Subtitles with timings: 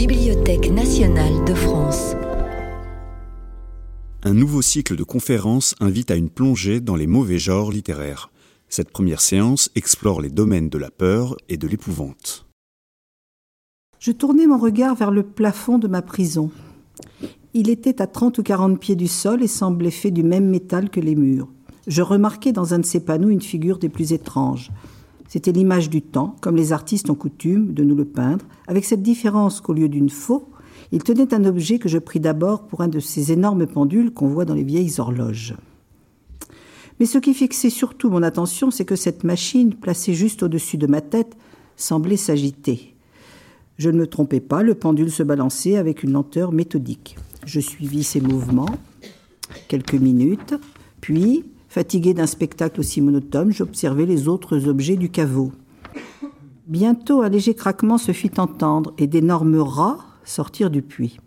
[0.00, 2.14] Bibliothèque nationale de France.
[4.22, 8.30] Un nouveau cycle de conférences invite à une plongée dans les mauvais genres littéraires.
[8.70, 12.46] Cette première séance explore les domaines de la peur et de l'épouvante.
[13.98, 16.50] Je tournai mon regard vers le plafond de ma prison.
[17.52, 20.88] Il était à 30 ou 40 pieds du sol et semblait fait du même métal
[20.88, 21.48] que les murs.
[21.86, 24.70] Je remarquai dans un de ces panneaux une figure des plus étranges.
[25.30, 29.00] C'était l'image du temps, comme les artistes ont coutume de nous le peindre, avec cette
[29.00, 30.50] différence qu'au lieu d'une faux,
[30.90, 34.26] il tenait un objet que je pris d'abord pour un de ces énormes pendules qu'on
[34.26, 35.54] voit dans les vieilles horloges.
[36.98, 40.88] Mais ce qui fixait surtout mon attention, c'est que cette machine, placée juste au-dessus de
[40.88, 41.36] ma tête,
[41.76, 42.96] semblait s'agiter.
[43.78, 47.16] Je ne me trompais pas, le pendule se balançait avec une lenteur méthodique.
[47.46, 48.74] Je suivis ses mouvements
[49.68, 50.56] quelques minutes,
[51.00, 55.52] puis, fatigué d'un spectacle aussi monotone, j'observais les autres objets du caveau.
[56.66, 61.18] Bientôt, un léger craquement se fit entendre et d'énormes rats sortirent du puits.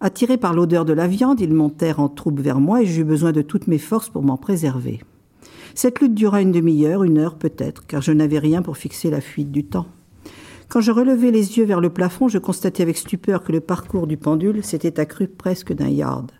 [0.00, 3.32] Attirés par l'odeur de la viande, ils montèrent en troupe vers moi et j'eus besoin
[3.32, 5.02] de toutes mes forces pour m'en préserver.
[5.74, 9.20] Cette lutte dura une demi-heure, une heure peut-être, car je n'avais rien pour fixer la
[9.20, 9.86] fuite du temps.
[10.68, 14.06] Quand je relevai les yeux vers le plafond, je constatai avec stupeur que le parcours
[14.06, 16.32] du pendule s'était accru presque d'un yard.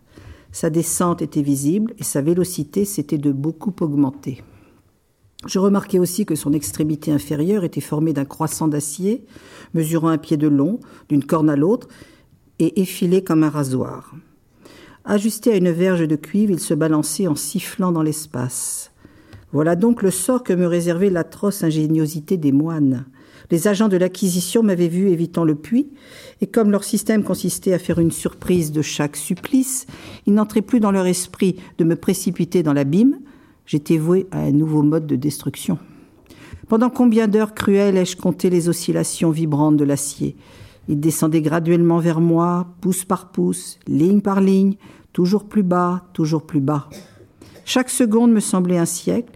[0.52, 4.42] Sa descente était visible et sa vélocité s'était de beaucoup augmentée.
[5.46, 9.24] Je remarquai aussi que son extrémité inférieure était formée d'un croissant d'acier,
[9.72, 11.88] mesurant un pied de long, d'une corne à l'autre,
[12.58, 14.14] et effilé comme un rasoir.
[15.04, 18.90] Ajusté à une verge de cuivre, il se balançait en sifflant dans l'espace.
[19.52, 23.06] Voilà donc le sort que me réservait l'atroce ingéniosité des moines.
[23.50, 25.88] Les agents de l'acquisition m'avaient vu évitant le puits,
[26.40, 29.86] et comme leur système consistait à faire une surprise de chaque supplice,
[30.26, 33.18] il n'entrait plus dans leur esprit de me précipiter dans l'abîme.
[33.64, 35.78] J'étais voué à un nouveau mode de destruction.
[36.68, 40.36] Pendant combien d'heures cruelles ai-je compté les oscillations vibrantes de l'acier?
[40.86, 44.76] Il descendait graduellement vers moi, pouce par pouce, ligne par ligne,
[45.14, 46.88] toujours plus bas, toujours plus bas.
[47.64, 49.32] Chaque seconde me semblait un siècle,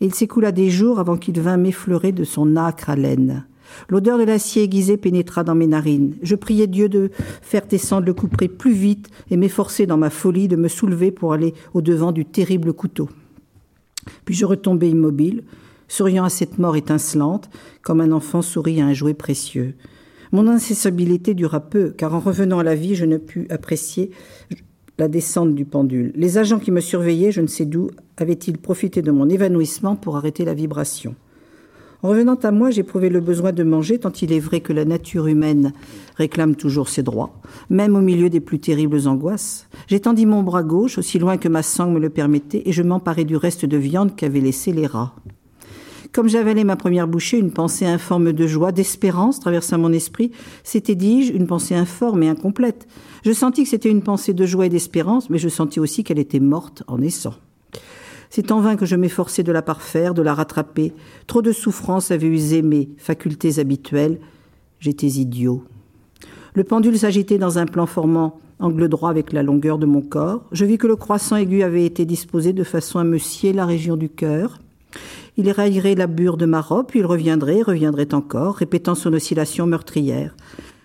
[0.00, 3.46] et il s'écoula des jours avant qu'il vînt m'effleurer de son âcre haleine.
[3.88, 6.14] L'odeur de l'acier aiguisé pénétra dans mes narines.
[6.22, 7.10] Je priais Dieu de
[7.40, 11.32] faire descendre le couperet plus vite et m'efforcer dans ma folie de me soulever pour
[11.32, 13.08] aller au-devant du terrible couteau.
[14.24, 15.44] Puis je retombai immobile,
[15.88, 17.50] souriant à cette mort étincelante,
[17.82, 19.74] comme un enfant sourit à un jouet précieux.
[20.32, 24.10] Mon incessabilité dura peu, car en revenant à la vie, je ne pus apprécier
[24.98, 26.12] la descente du pendule.
[26.14, 30.16] Les agents qui me surveillaient, je ne sais d'où, avaient-ils profité de mon évanouissement pour
[30.16, 31.14] arrêter la vibration.
[32.02, 34.84] En revenant à moi, j'éprouvais le besoin de manger, tant il est vrai que la
[34.84, 35.72] nature humaine
[36.16, 37.40] réclame toujours ses droits,
[37.70, 39.68] même au milieu des plus terribles angoisses.
[39.86, 43.24] J'étendis mon bras gauche, aussi loin que ma sangle me le permettait, et je m'emparai
[43.24, 45.14] du reste de viande qu'avaient laissé les rats.
[46.10, 50.32] Comme j'avalais ma première bouchée, une pensée informe de joie, d'espérance traversa mon esprit.
[50.64, 52.86] C'était, dis-je, une pensée informe et incomplète.
[53.24, 56.18] Je sentis que c'était une pensée de joie et d'espérance, mais je sentis aussi qu'elle
[56.18, 57.34] était morte en naissant.
[58.34, 60.94] C'est en vain que je m'efforçais de la parfaire, de la rattraper.
[61.26, 64.20] Trop de souffrance avait usé mes facultés habituelles.
[64.80, 65.64] J'étais idiot.
[66.54, 70.46] Le pendule s'agitait dans un plan formant angle droit avec la longueur de mon corps.
[70.50, 73.66] Je vis que le croissant aigu avait été disposé de façon à me scier la
[73.66, 74.60] région du cœur.
[75.36, 79.66] Il raillerait la bure de ma robe, puis il reviendrait, reviendrait encore, répétant son oscillation
[79.66, 80.34] meurtrière.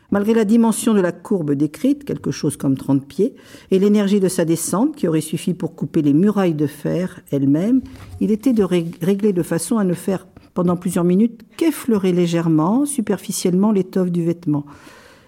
[0.10, 3.36] Malgré la dimension de la courbe décrite, quelque chose comme 30 pieds,
[3.72, 7.82] et l'énergie de sa descente, qui aurait suffi pour couper les murailles de fer elles-mêmes,
[8.22, 13.72] il était de régler de façon à ne faire pendant plusieurs minutes qu'effleurer légèrement, superficiellement
[13.72, 14.66] l'étoffe du vêtement.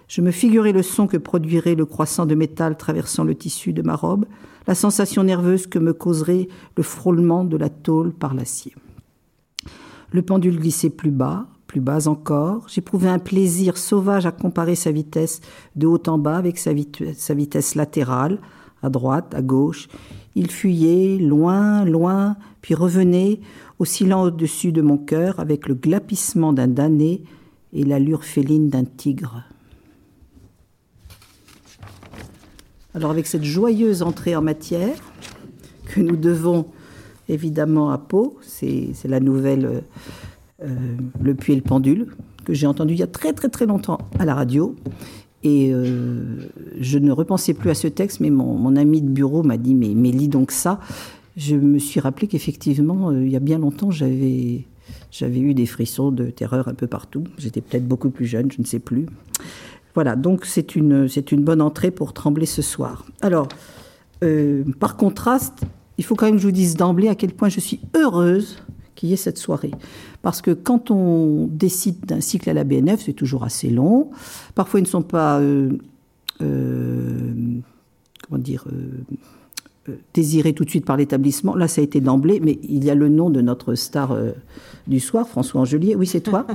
[0.08, 3.82] Je me figurais le son que produirait le croissant de métal traversant le tissu de
[3.82, 4.24] ma robe,
[4.66, 8.74] la sensation nerveuse que me causerait le frôlement de la tôle par l'acier.
[10.10, 12.66] Le pendule glissait plus bas, plus bas encore.
[12.68, 15.40] J'éprouvais un plaisir sauvage à comparer sa vitesse
[15.76, 18.40] de haut en bas avec sa, vitesse latérale,
[18.82, 19.86] à droite, à gauche.
[20.34, 23.38] Il fuyait, loin, loin, puis revenait,
[23.78, 27.22] oscillant au-dessus de mon cœur avec le glapissement d'un damné
[27.72, 29.44] et l'allure féline d'un tigre.
[32.96, 34.96] Alors avec cette joyeuse entrée en matière
[35.86, 36.66] que nous devons
[37.28, 38.40] évidemment à Pau.
[38.42, 39.84] C'est la nouvelle
[40.62, 42.06] euh, euh, Le puits et le pendule
[42.44, 44.74] que j'ai entendu il y a très très très longtemps à la radio.
[45.42, 49.56] Et euh, je ne repensais plus à ce texte, mais mon, ami de bureau m'a
[49.56, 50.80] dit mais, mais lis donc ça.
[51.36, 54.64] Je me suis rappelé qu'effectivement, il y a bien longtemps, j'avais
[55.10, 57.24] j'avais eu des frissons de terreur un peu partout.
[57.38, 59.06] J'étais peut-être beaucoup plus jeune, je ne sais plus.
[59.94, 63.06] Voilà, donc c'est une, c'est une bonne entrée pour trembler ce soir.
[63.22, 63.48] Alors,
[64.78, 65.62] par contraste,
[65.98, 68.58] il faut quand même que je vous dise d'emblée à quel point je suis heureuse
[69.00, 69.70] qu'il y ait cette soirée.
[70.20, 74.10] Parce que quand on décide d'un cycle à la BNF, c'est toujours assez long.
[74.54, 75.70] Parfois, ils ne sont pas, euh,
[76.42, 77.32] euh,
[78.28, 81.56] comment dire, euh, désirés tout de suite par l'établissement.
[81.56, 84.14] Là, ça a été d'emblée, mais il y a le nom de notre star
[84.86, 85.94] du soir, François Angelier.
[85.94, 86.46] Oui, c'est toi.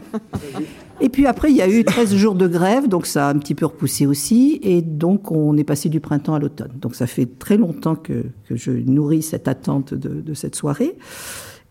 [1.02, 3.40] et puis après, il y a eu 13 jours de grève, donc ça a un
[3.40, 4.60] petit peu repoussé aussi.
[4.62, 6.72] Et donc, on est passé du printemps à l'automne.
[6.80, 10.96] Donc, ça fait très longtemps que, je nourris cette attente de, de cette soirée.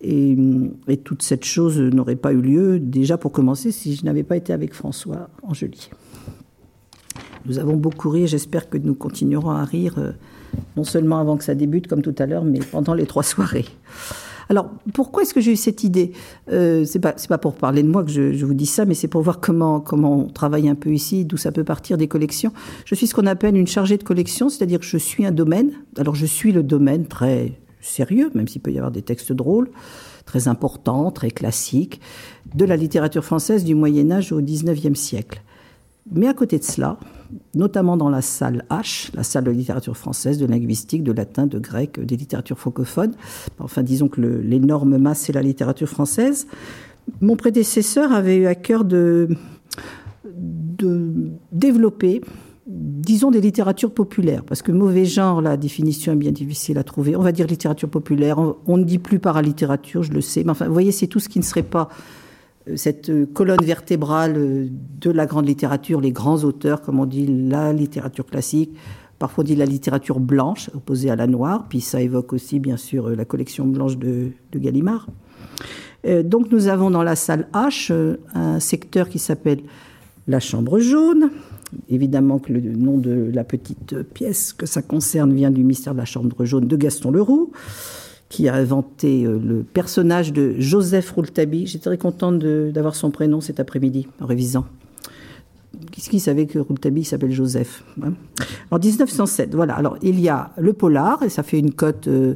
[0.06, 0.36] Et,
[1.02, 4.52] toute cette chose n'aurait pas eu lieu, déjà pour commencer, si je n'avais pas été
[4.52, 5.90] avec François Angelier.
[7.46, 10.12] Nous avons beaucoup ri j'espère que nous continuerons à rire, euh,
[10.76, 13.66] non seulement avant que ça débute, comme tout à l'heure, mais pendant les trois soirées.
[14.50, 16.12] Alors, pourquoi est-ce que j'ai eu cette idée?
[16.52, 19.08] Euh, C'est pas, pas pour parler de moi que je, vous dis ça, mais c'est
[19.08, 22.52] pour voir comment, comment on travaille un peu ici, d'où ça peut partir des collections.
[22.84, 25.72] Je suis ce qu'on appelle une chargée de collection, c'est-à-dire que je suis un domaine.
[25.96, 27.52] Alors, je suis le domaine très
[27.84, 29.70] sérieux, même s'il peut y avoir des textes drôles,
[30.24, 32.00] très importants, très classiques,
[32.54, 35.42] de la littérature française du Moyen Âge au XIXe siècle.
[36.12, 36.98] Mais à côté de cela,
[37.54, 41.58] notamment dans la salle H, la salle de littérature française, de linguistique, de latin, de
[41.58, 43.14] grec, des littératures francophones,
[43.58, 46.46] enfin disons que l'énorme masse, c'est la littérature française,
[47.20, 49.28] mon prédécesseur avait eu à cœur de,
[50.34, 51.12] de
[51.52, 52.22] développer
[52.66, 57.14] disons des littératures populaires, parce que mauvais genre, la définition est bien difficile à trouver.
[57.16, 60.66] On va dire littérature populaire, on, ne dit plus paralittérature, je le sais, mais enfin,
[60.66, 61.88] vous voyez, c'est tout ce qui ne serait pas
[62.68, 64.68] euh, cette euh, colonne vertébrale euh,
[65.00, 68.70] de la grande littérature, les grands auteurs, comme on dit la littérature classique,
[69.18, 72.78] parfois on dit la littérature blanche, opposée à la noire, puis ça évoque aussi, bien
[72.78, 75.06] sûr, la collection blanche de, de Gallimard.
[76.24, 77.92] donc nous avons dans la salle H
[78.34, 79.60] un secteur qui s'appelle
[80.26, 81.30] la chambre jaune,
[81.88, 85.98] Évidemment que le nom de la petite pièce que ça concerne vient du mystère de
[85.98, 87.52] la Chambre jaune de Gaston Leroux,
[88.28, 91.66] qui a inventé euh, le personnage de Joseph Rouletabille.
[91.66, 94.66] J'étais très contente d'avoir son prénom cet après-midi en révisant.
[95.90, 98.14] Qu'est-ce qu'il savait que Rouletabille s'appelle Joseph hein?
[98.70, 99.74] En 1907, voilà.
[99.74, 102.34] Alors, il y a le polar, et ça fait une cote euh,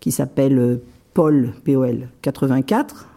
[0.00, 0.76] qui s'appelle euh,
[1.14, 3.08] Paul, POL 84.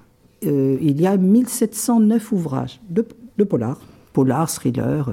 [0.43, 3.77] il y a 1709 ouvrages de polar,
[4.13, 5.11] polar, thriller,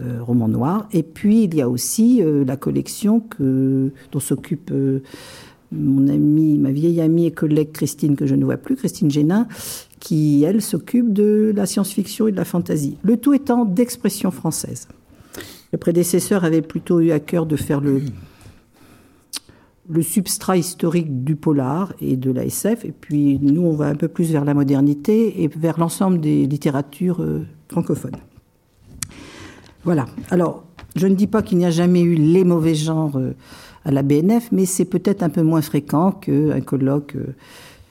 [0.00, 0.88] euh, roman noir.
[0.92, 5.02] Et puis il y a aussi euh, la collection que, dont s'occupe euh,
[5.72, 9.48] mon amie, ma vieille amie et collègue Christine, que je ne vois plus, Christine Génin,
[9.98, 12.96] qui, elle, s'occupe de la science-fiction et de la fantasy.
[13.02, 14.86] Le tout étant d'expression française.
[15.72, 18.00] Le prédécesseur avait plutôt eu à cœur de faire le,
[19.88, 23.94] le substrat historique du polar et de la SF, et puis nous, on va un
[23.94, 27.24] peu plus vers la modernité et vers l'ensemble des littératures
[27.68, 28.16] francophones.
[29.84, 30.06] Voilà.
[30.30, 30.64] Alors,
[30.96, 33.32] je ne dis pas qu'il n'y a jamais eu les mauvais genres euh,
[33.84, 37.34] à la BNF, mais c'est peut-être un peu moins fréquent qu'un colloque euh,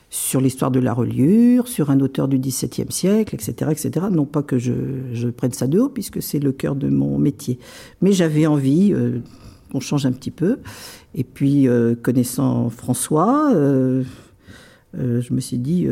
[0.10, 4.08] sur l'histoire de la reliure, sur un auteur du XVIIe siècle, etc., etc.
[4.12, 7.60] Non pas que je, prenne ça de haut, puisque c'est le cœur de mon métier.
[8.02, 9.20] Mais j'avais envie euh,
[9.72, 10.60] qu'on change un petit peu.
[11.16, 11.68] Et puis,
[12.02, 15.88] connaissant François, je me suis dit,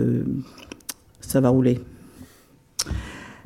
[1.22, 1.81] ça va rouler.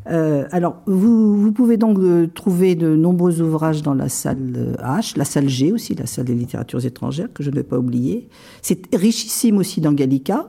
[0.10, 5.18] Euh, alors, vous, pouvez donc euh, trouver de nombreux ouvrages dans la salle euh, H,
[5.18, 8.28] la salle G aussi, la salle des littératures étrangères, que je ne vais pas oublier.
[8.62, 10.48] C'est richissime aussi dans Gallica.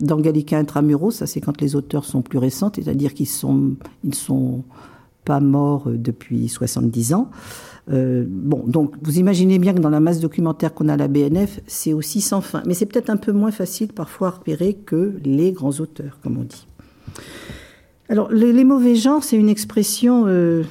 [0.00, 3.74] Dans Gallica Intramuros, ça c'est quand les auteurs sont plus récents, c'est-à-dire qu'ils sont,
[4.04, 4.62] ils ne sont
[5.24, 7.30] pas morts depuis 70 ans.
[7.88, 11.60] Bon, donc vous imaginez bien que dans la masse documentaire qu'on a à la BNF,
[11.66, 12.62] c'est aussi sans fin.
[12.66, 16.38] Mais c'est peut-être un peu moins facile parfois à repérer que les grands auteurs, comme
[16.38, 16.66] on dit.
[18.08, 20.62] Alors, les, mauvais genres, c'est une expression euh,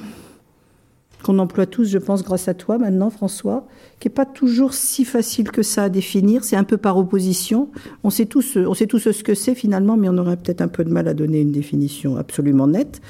[1.22, 3.68] qu'on emploie tous, je pense, grâce à toi maintenant, François,
[4.00, 6.42] qui n'est pas toujours si facile que ça à définir.
[6.42, 7.68] C'est un peu par opposition.
[8.02, 10.68] On sait tous, on sait tous ce que c'est finalement, mais on aurait peut-être un
[10.68, 13.00] peu de mal à donner une définition absolument nette.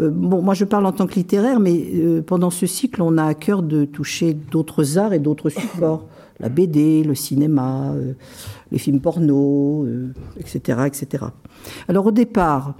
[0.00, 3.24] Euh, moi je parle en tant que littéraire, mais euh, pendant ce cycle, on a
[3.24, 6.06] à cœur de toucher d'autres arts et d'autres supports.
[6.40, 7.92] La BD, le cinéma,
[8.72, 9.86] les films porno,
[10.38, 11.26] etc., etc.
[11.86, 12.76] Alors au départ,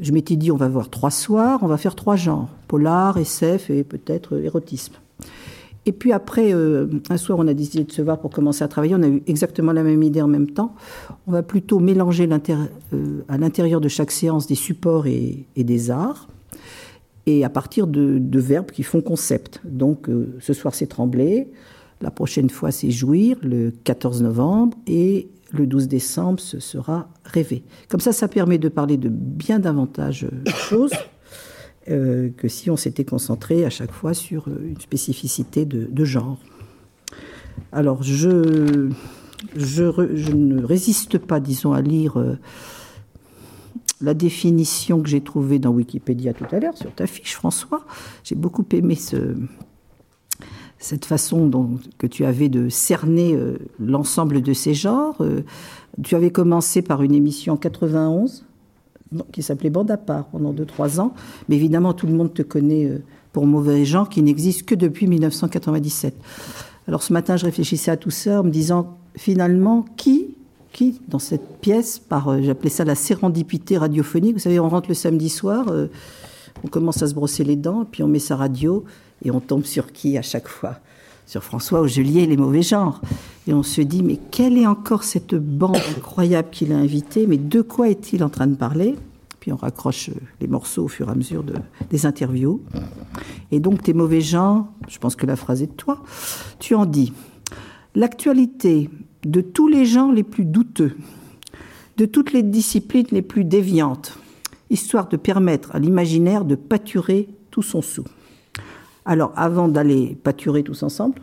[0.00, 3.70] je m'étais dit, on va voir trois soirs, on va faire trois genres, polar, SF
[3.70, 4.94] et peut-être érotisme.
[5.86, 8.68] Et puis après, euh, un soir, on a décidé de se voir pour commencer à
[8.68, 8.94] travailler.
[8.94, 10.74] On a eu exactement la même idée en même temps.
[11.26, 16.28] On va plutôt mélanger euh, à l'intérieur de chaque séance des supports et, des arts,
[17.26, 19.60] et à partir de, verbes qui font concept.
[19.64, 21.50] Donc, euh, ce soir, c'est trembler.
[22.00, 24.76] La prochaine fois, c'est jouir, le 14 novembre.
[24.86, 27.64] Et le 12 décembre, ce sera rêvé.
[27.88, 30.92] Comme ça, ça permet de parler de bien davantage de choses
[31.88, 36.38] euh, que si on s'était concentré à chaque fois sur euh, une spécificité de, genre.
[37.72, 38.90] Alors, je,
[39.56, 42.38] je, ne résiste pas, disons, à lire euh,
[44.00, 47.84] la définition que j'ai trouvée dans Wikipédia tout à l'heure, sur ta fiche, François.
[48.24, 49.36] J'ai beaucoup aimé ce,
[50.78, 55.16] cette façon dont, que tu avais de cerner euh, l'ensemble de ces genres.
[55.20, 55.42] Euh,
[56.02, 58.46] tu avais commencé par une émission en 91
[59.32, 61.14] qui s'appelait Bande à part pendant 2-3 ans,
[61.48, 63.02] mais évidemment tout le monde te connaît
[63.32, 66.14] pour Mauvais genre qui n'existe que depuis 1997.
[66.86, 70.29] Alors ce matin, je réfléchissais à tout ça en me disant finalement qui
[70.72, 74.34] qui dans cette pièce par euh, j'appelais ça la sérendipité radiophonique.
[74.34, 75.86] Vous savez, on rentre le samedi soir, euh,
[76.64, 78.84] on commence à se brosser les dents, puis on met sa radio
[79.24, 80.76] et on tombe sur qui à chaque fois?
[81.26, 83.00] Sur François Juliet, les mauvais genres.
[83.46, 87.26] Et on se dit mais quelle est encore cette bande incroyable qu'il a invitée?
[87.26, 88.96] Mais de quoi est-il en train de parler?
[89.38, 91.54] Puis on raccroche euh, les morceaux au fur et à mesure de,
[91.90, 92.60] des interviews.
[93.50, 96.02] Et donc, tes mauvais genres, je pense que la phrase est de toi,
[96.58, 97.12] tu en dis
[97.94, 98.90] l'actualité
[99.24, 100.96] de tous les genres les plus douteux,
[101.96, 104.18] de toutes les disciplines les plus déviantes,
[104.70, 108.04] histoire de permettre à l'imaginaire de pâturer tout son sou.
[109.04, 111.20] Alors, avant d'aller pâturer tous ensemble,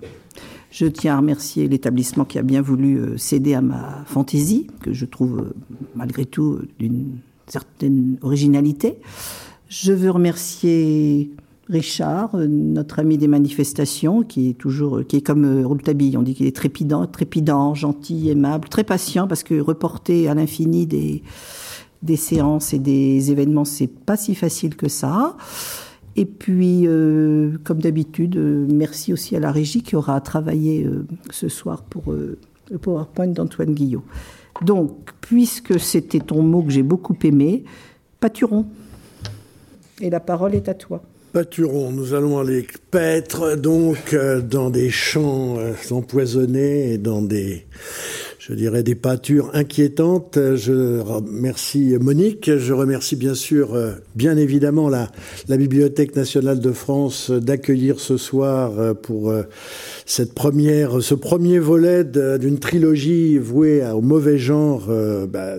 [0.71, 4.93] je tiens à remercier l'établissement qui a bien voulu euh, céder à ma fantaisie, que
[4.93, 5.53] je trouve euh,
[5.95, 8.97] malgré tout d'une certaine originalité.
[9.69, 11.31] Je veux remercier
[11.69, 16.21] Richard, euh, notre ami des manifestations, qui est toujours, qui est comme euh, Rouletabille, on
[16.21, 21.23] dit qu'il est trépidant, trépidant, gentil, aimable, très patient, parce que reporter à l'infini des,
[22.03, 25.35] des séances et des événements, c'est pas si facile que ça.
[26.15, 30.89] Et puis, euh, comme d'habitude, merci aussi à la régie qui aura travaillé
[31.29, 34.03] ce soir pour le PowerPoint d'Antoine Guillot.
[34.63, 37.65] Donc, puisque c'était ton mot que j'ai beaucoup aimé,
[38.19, 38.65] pâturon.
[40.01, 41.03] Et la parole est à toi.
[41.33, 47.65] Pâturon, nous allons aller paître donc euh, dans des champs euh, empoisonnés et dans des,
[48.39, 50.39] je dirais, des pâtures inquiétantes.
[50.55, 55.09] Je remercie Monique, je remercie bien sûr, euh, bien évidemment, la,
[55.49, 59.33] Bibliothèque nationale de France d'accueillir ce soir pour
[60.05, 64.87] ce premier volet d'une trilogie vouée au mauvais genre.
[65.27, 65.55] Bah,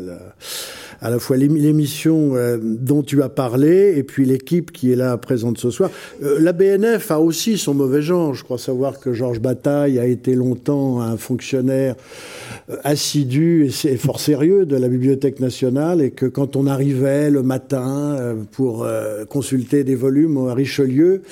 [1.00, 5.16] à la fois l'émission euh, dont tu as parlé et puis l'équipe qui est là
[5.16, 5.90] présente ce soir.
[6.22, 8.34] Euh, la BNF a aussi son mauvais genre.
[8.34, 11.94] Je crois savoir que Georges Bataille a été longtemps un fonctionnaire
[12.70, 17.42] euh, assidu et fort sérieux de la Bibliothèque nationale et que quand on arrivait le
[17.42, 18.16] matin
[18.52, 18.86] pour
[19.28, 21.22] consulter des volumes à Richelieu,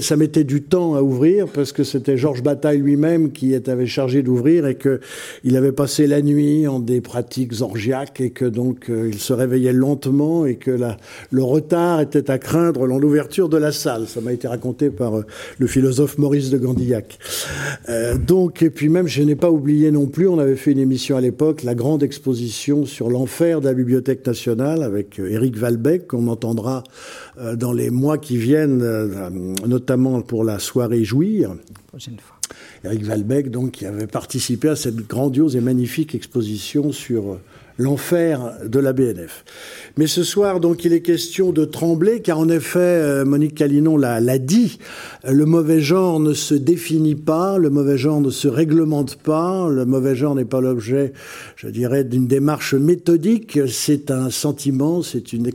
[0.00, 4.22] ça mettait du temps à ouvrir parce que c'était Georges Bataille lui-même qui avait chargé
[4.22, 5.00] d'ouvrir et que
[5.44, 9.72] il avait passé la nuit en des pratiques orgiaques et que donc il se réveillait
[9.72, 10.96] lentement et que la,
[11.30, 14.06] le retard était à craindre dans l'ouverture de la salle.
[14.06, 15.26] Ça m'a été raconté par euh,
[15.58, 17.18] le philosophe Maurice de Gandillac.
[17.88, 20.78] Euh, donc, et puis même, je n'ai pas oublié non plus, on avait fait une
[20.78, 25.56] émission à l'époque, la grande exposition sur l'enfer de la Bibliothèque nationale avec euh, Éric
[25.56, 26.84] Valbec, qu'on entendra
[27.56, 28.82] dans les mois qui viennent,
[29.66, 31.54] notamment pour la soirée Jouir.
[31.88, 32.36] Prochaine fois.
[32.84, 37.38] Éric Valbec, donc, qui avait participé à cette grandiose et magnifique exposition sur
[37.78, 39.44] l'enfer de la BNF.
[39.98, 43.96] Mais ce soir, donc, il est question de trembler, car en effet, euh, Monique Calinon
[43.96, 44.78] l'a dit,
[45.26, 49.84] le mauvais genre ne se définit pas, le mauvais genre ne se réglemente pas, le
[49.84, 51.12] mauvais genre n'est pas l'objet,
[51.56, 55.46] je dirais, d'une démarche méthodique, c'est un sentiment, c'est une,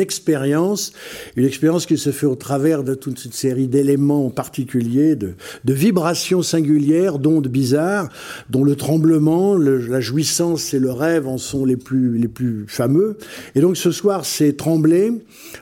[0.00, 0.92] expérience,
[1.36, 5.72] une expérience qui se fait au travers de toute une série d'éléments particuliers, de, de
[5.72, 8.08] vibrations singulières, d'ondes bizarres,
[8.50, 13.16] dont le tremblement, la jouissance et le rêve en sont les plus, les plus fameux.
[13.54, 15.12] Et donc, ce soir, c'est Trembler,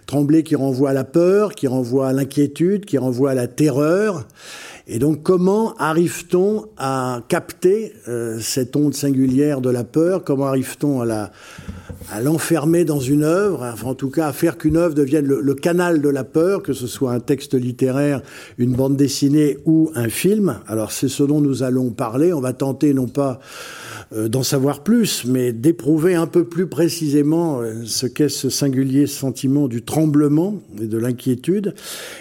[0.06, 4.26] Trembler qui renvoie à la peur, qui renvoie à l'inquiétude, qui renvoie à la terreur.
[4.86, 10.24] Et donc, comment arrive-t-on à capter euh, cette onde singulière de la peur?
[10.24, 11.32] Comment arrive-t-on à la
[12.12, 15.54] à l'enfermer dans une œuvre, enfin, en tout cas à faire qu'une œuvre devienne le,
[15.54, 18.20] canal de la peur, que ce soit un texte littéraire,
[18.58, 20.60] une bande dessinée ou un film.
[20.66, 22.32] Alors c'est ce dont nous allons parler.
[22.32, 23.40] On va tenter non pas
[24.14, 29.66] d'en savoir plus, mais d'éprouver un peu plus précisément euh, ce qu'est ce singulier sentiment
[29.66, 31.74] du tremblement et de l'inquiétude.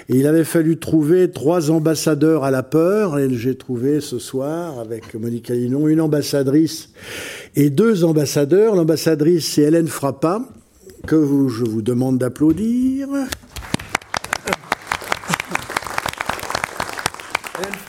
[0.09, 5.13] Il avait fallu trouver trois ambassadeurs à la peur, et j'ai trouvé ce soir, avec
[5.13, 6.89] Monique Alinon, une ambassadrice
[7.55, 8.75] et deux ambassadeurs.
[8.75, 10.41] L'ambassadrice, c'est Hélène Frappa,
[11.05, 11.15] que
[11.47, 13.07] je vous demande d'applaudir.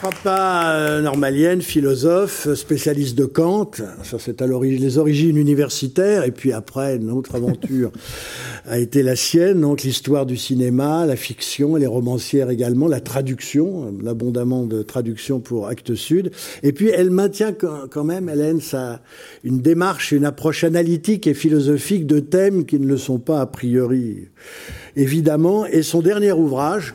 [0.05, 3.71] Papa euh, normalienne, philosophe, spécialiste de Kant,
[4.03, 7.91] ça c'est à l'origine, les origines universitaires, et puis après une autre aventure
[8.67, 13.95] a été la sienne, donc l'histoire du cinéma, la fiction, les romancières également, la traduction,
[13.99, 16.29] l'abondamment de traduction pour Actes Sud.
[16.61, 19.01] Et puis elle maintient quand même, Hélène, sa,
[19.43, 23.47] une démarche, une approche analytique et philosophique de thèmes qui ne le sont pas a
[23.47, 24.27] priori,
[24.95, 25.65] évidemment.
[25.65, 26.93] Et son dernier ouvrage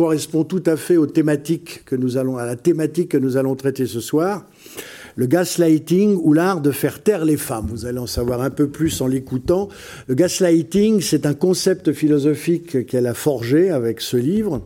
[0.00, 3.54] correspond tout à fait aux thématiques que nous allons, à la thématique que nous allons
[3.54, 4.46] traiter ce soir
[5.16, 7.66] le gaslighting ou l'art de faire taire les femmes.
[7.68, 9.68] Vous allez en savoir un peu plus en l'écoutant.
[10.06, 14.62] Le gaslighting, c'est un concept philosophique qu'elle a forgé avec ce livre.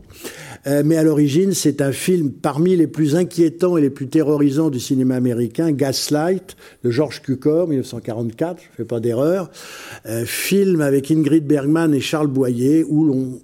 [0.68, 4.70] Euh, mais à l'origine, c'est un film parmi les plus inquiétants et les plus terrorisants
[4.70, 9.50] du cinéma américain, Gaslight, de George Cukor, 1944, je fais pas d'erreur.
[10.06, 13.40] Euh, film avec Ingrid Bergman et Charles Boyer, où l'on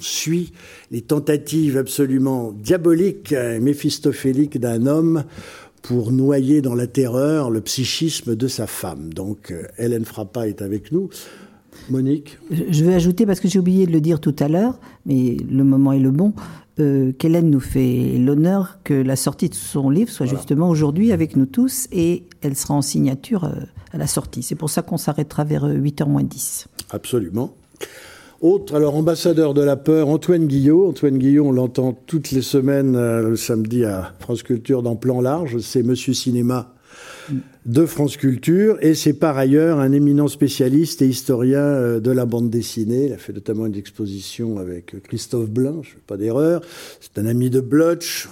[0.00, 0.52] suit
[0.90, 5.24] les tentatives absolument diaboliques et méphistophéliques d'un homme
[5.82, 9.12] pour noyer dans la terreur le psychisme de sa femme.
[9.14, 11.08] Donc euh, Hélène Frappa est avec nous.
[11.90, 15.36] Monique Je vais ajouter, parce que j'ai oublié de le dire tout à l'heure, mais
[15.48, 16.32] le moment est le bon,
[16.80, 21.36] euh, qu'Hélène nous fait l'honneur que la sortie de son livre soit justement aujourd'hui avec
[21.36, 23.52] nous tous et elle sera en signature euh,
[23.92, 24.42] à la sortie.
[24.42, 26.66] C'est pour ça qu'on s'arrêtera vers 8h moins 10.
[26.90, 27.54] Absolument.
[28.42, 30.86] Autre, alors ambassadeur de la peur, Antoine Guillot.
[30.86, 35.22] Antoine Guillot, on l'entend toutes les semaines euh, le samedi à France Culture dans Plan
[35.22, 35.58] Large.
[35.60, 36.74] C'est Monsieur Cinéma
[37.64, 42.26] de France Culture et c'est par ailleurs un éminent spécialiste et historien euh, de la
[42.26, 43.06] bande dessinée.
[43.06, 46.60] Il a fait notamment une exposition avec Christophe Blain, je ne fais pas d'erreur.
[47.00, 48.28] C'est un ami de Blutch,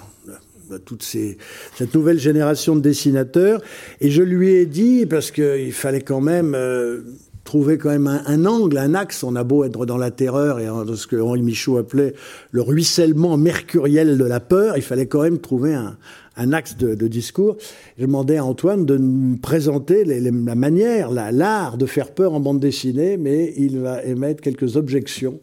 [0.84, 3.62] toute cette nouvelle génération de dessinateurs.
[4.00, 7.02] Et je lui ai dit, parce qu'il fallait quand même euh,
[7.44, 9.22] trouver quand même un, angle, un axe.
[9.22, 12.14] On a beau être dans la terreur et dans ce que Henri Michaud appelait
[12.50, 17.56] le ruissellement mercuriel de la peur, il fallait quand même trouver un, axe de, discours.
[17.98, 22.60] Je demandais à Antoine de nous présenter la manière, l'art de faire peur en bande
[22.60, 25.38] dessinée, mais il va émettre quelques objections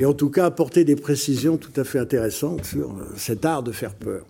[0.00, 3.62] et en tout cas apporter des précisions tout à fait intéressantes sur euh, cet art
[3.62, 4.24] de faire peur.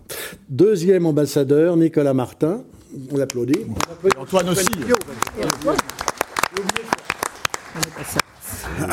[0.49, 2.63] Deuxième ambassadeur, Nicolas Martin.
[3.11, 3.67] On l'applaudit.
[4.19, 4.67] Antoine aussi.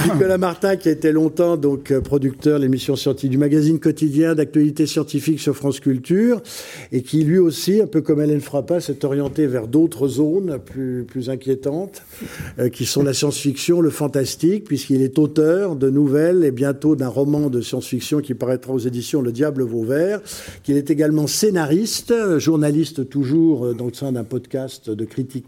[0.06, 4.36] Nicolas Martin, qui a été longtemps donc euh, producteur de l'émission scientifique du magazine quotidien
[4.36, 6.42] d'actualité scientifique sur France Culture,
[6.92, 11.04] et qui lui aussi, un peu comme Hélène Frappa, s'est orienté vers d'autres zones plus,
[11.04, 12.04] plus inquiétantes,
[12.60, 17.10] euh, qui sont la science-fiction, le fantastique, puisqu'il est auteur de nouvelles et bientôt d'un
[17.10, 20.22] roman de science-fiction qui paraîtra aux éditions Le Diable Vauvert,
[20.64, 25.48] qu'il est également scénariste, journaliste toujours euh, dans le sein d'un podcast de critique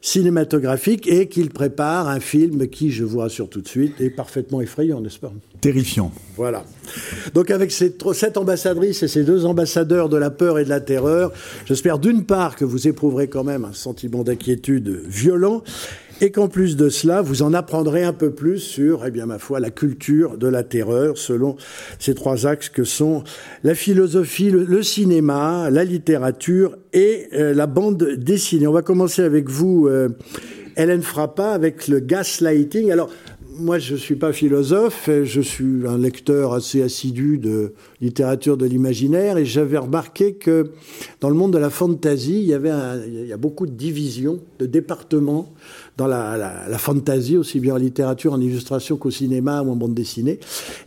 [0.00, 4.60] cinématographique et qu'il prépare un film qui, je vous rassure tout de suite, est parfaitement
[4.60, 5.32] effrayant, n'est-ce pas?
[5.60, 6.12] Terrifiant.
[6.36, 6.64] Voilà.
[7.34, 10.80] Donc avec cette, cette ambassadrice et ces deux ambassadeurs de la peur et de la
[10.80, 11.32] terreur,
[11.64, 15.62] j'espère d'une part que vous éprouverez quand même un sentiment d'inquiétude violent
[16.20, 19.38] et qu'en plus de cela, vous en apprendrez un peu plus sur, eh bien, ma
[19.38, 21.56] foi, la culture de la terreur, selon
[21.98, 23.22] ces trois axes que sont
[23.64, 28.66] la philosophie, le, cinéma, la littérature et euh, la bande dessinée.
[28.66, 30.08] On va commencer avec vous, euh,
[30.76, 32.90] Hélène Frappa, avec le gaslighting.
[32.90, 33.10] Alors,
[33.58, 38.66] moi, je ne suis pas philosophe, je suis un lecteur assez assidu de littérature de
[38.66, 40.72] l'imaginaire, et j'avais remarqué que
[41.20, 42.72] dans le monde de la fantasy, il y avait
[43.06, 45.54] il y a beaucoup de divisions, de départements
[45.96, 49.76] dans la, la, la fantasy, aussi bien en littérature, en illustration qu'au cinéma ou en
[49.76, 50.38] bande dessinée.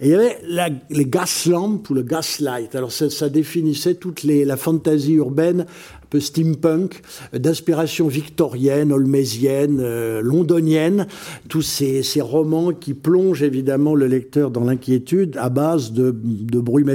[0.01, 1.09] Et il y avait la, les
[1.47, 2.75] lamps ou le gaslight.
[2.75, 5.65] Alors ça, ça définissait toute les, la fantasy urbaine
[6.09, 7.01] peu steampunk,
[7.33, 11.07] d'inspiration victorienne, holmésienne, euh, londonienne,
[11.47, 16.89] tous ces, romans qui plongent évidemment le lecteur dans l'inquiétude à base de, de brume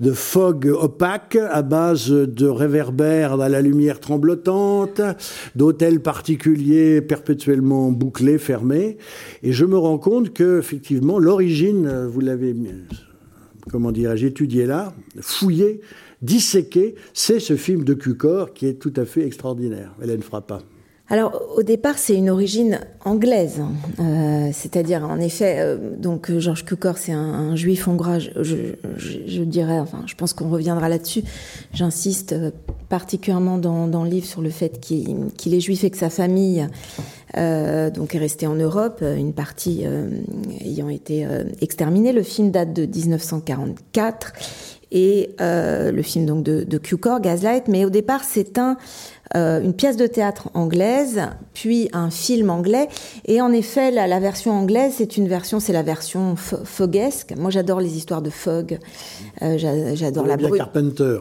[0.00, 5.00] de fog opaque, à base de réverbères à la lumière tremblotante,
[5.54, 8.98] d'hôtels particuliers perpétuellement bouclés, fermés.
[9.42, 12.54] Et je me rends compte que, effectivement, l'origine, vous l'avez,
[13.70, 15.80] comment dirais-je, étudié là, fouillé,
[16.22, 19.94] disséqué, c'est ce film de Cucor qui est tout à fait extraordinaire.
[20.02, 20.60] Hélène Frappa.
[21.12, 23.60] Alors au départ c'est une origine anglaise,
[23.98, 30.04] euh, c'est-à-dire en effet euh, donc Georges Cukor c'est un, juif hongrois, je, dirais, enfin
[30.06, 31.24] je pense qu'on reviendra là-dessus.
[31.74, 32.52] J'insiste euh,
[32.88, 36.64] particulièrement dans, le livre sur le fait qu'il qu est juif et que sa famille
[37.34, 39.84] donc est restée en Europe, une partie
[40.60, 41.24] ayant été
[41.60, 42.12] exterminée.
[42.12, 44.32] Le film date de 1944
[44.92, 47.68] et le film donc de, de Q-Core, Gaslight.
[47.68, 48.76] Mais au départ, c'est un
[49.36, 51.20] euh, une pièce de théâtre anglaise,
[51.54, 52.88] puis un film anglais.
[53.26, 57.34] Et en effet, la, version anglaise, c'est une version, c'est la version fogesque.
[57.36, 58.78] Moi, j'adore les histoires de fog.
[59.42, 59.56] Euh,
[59.94, 60.56] j'adore la brute.
[60.56, 61.18] Carpenter.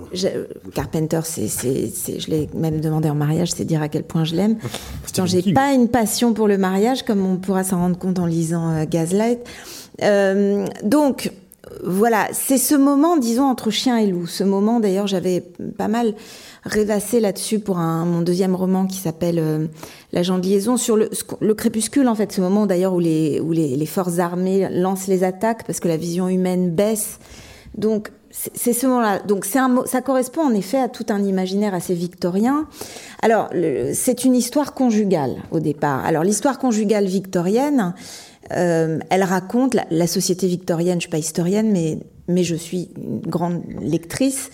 [0.74, 4.36] Carpenter, c'est, c'est, je l'ai même demandé en mariage, c'est dire à quel point je
[4.36, 4.58] l'aime.
[5.04, 8.26] Pourtant, j'ai pas une passion pour le mariage, comme on pourra s'en rendre compte en
[8.26, 9.48] lisant euh, Gaslight.
[10.84, 11.32] donc,
[11.84, 14.28] voilà, c'est ce moment, disons, entre chien et loup.
[14.28, 15.42] Ce moment, d'ailleurs, j'avais
[15.78, 16.14] pas mal
[16.64, 19.68] rêvassé là-dessus pour un, mon deuxième roman qui s'appelle euh,
[20.12, 23.52] L'agent de liaison sur le, le, crépuscule, en fait, ce moment d'ailleurs où, les, où
[23.52, 27.20] les, les, forces armées lancent les attaques parce que la vision humaine baisse.
[27.78, 29.20] Donc, c'est ce moment-là.
[29.20, 32.68] Donc, un, ça correspond en effet à tout un imaginaire assez victorien.
[33.22, 33.50] Alors,
[33.94, 36.06] c'est une histoire conjugale au départ.
[36.06, 37.94] Alors, l'histoire conjugale victorienne,
[38.52, 40.96] euh, elle raconte la, société victorienne.
[40.96, 41.72] Je suis pas historienne,
[42.28, 44.50] mais je suis une grande lectrice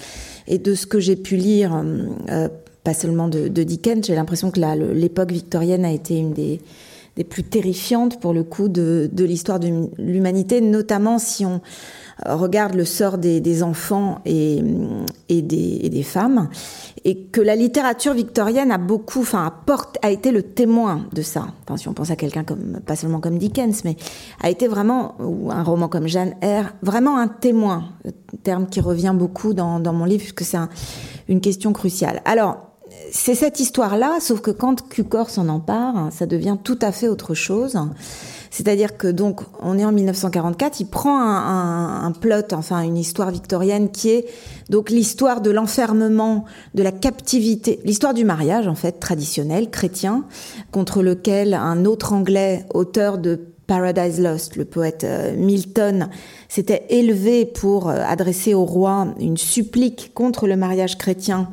[0.47, 1.83] et de ce que j'ai pu lire,
[2.29, 2.47] euh,
[2.83, 4.59] pas seulement de, de Dickens, j'ai l'impression que
[4.93, 6.61] l'époque victorienne a été une des,
[7.15, 11.61] des plus terrifiantes pour le coup de, de l'histoire de l'humanité, notamment si on
[12.25, 14.61] regarde le sort des, des enfants et,
[15.27, 16.49] et, des, et, des, femmes,
[17.03, 21.47] et que la littérature victorienne a beaucoup, enfin, apporte, a été le témoin de ça.
[21.63, 23.97] Enfin, si on pense à quelqu'un comme, pas seulement comme Dickens, mais
[24.41, 27.89] a été vraiment, ou un roman comme Jeanne Eyre, vraiment un témoin,
[28.43, 30.69] terme qui revient beaucoup dans, dans mon livre, puisque c'est un,
[31.27, 32.21] une question cruciale.
[32.25, 32.74] Alors,
[33.17, 37.33] c'est cette histoire-là, sauf que quand Cukor s'en empare, ça devient tout à fait autre
[37.33, 37.79] chose.
[38.51, 43.31] C'est-à-dire que donc on est en 1944, il prend un, un, plot, enfin une histoire
[43.31, 44.25] victorienne qui est
[44.69, 50.25] donc l'histoire de l'enfermement, de la captivité, l'histoire du mariage en fait traditionnel chrétien,
[50.73, 56.09] contre lequel un autre Anglais, auteur de Paradise Lost, le poète euh, Milton,
[56.49, 61.47] s'était élevé pour euh, adresser au roi une supplique contre le mariage chrétien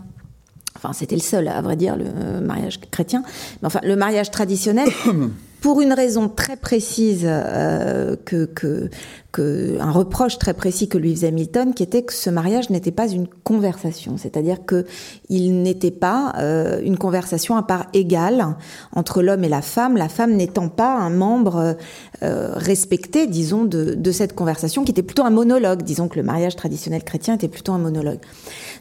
[0.83, 3.23] enfin c'était le seul à vrai dire le mariage chrétien.
[3.61, 4.89] Mais enfin le mariage traditionnel
[5.63, 8.91] pour une raison très précise euh, que, que,
[9.31, 12.91] que un reproche très précis que lui faisait Milton, qui était que ce mariage n'était
[12.91, 14.85] pas une conversation, c'est-à-dire que
[15.29, 18.57] il n'était pas euh, une conversation à part égale
[18.93, 21.77] entre l'homme et la femme, la femme n'étant pas un membre
[22.25, 25.83] euh, respecté, disons, de, de cette conversation, qui était plutôt un monologue.
[25.83, 28.19] Disons que le mariage traditionnel chrétien était plutôt un monologue.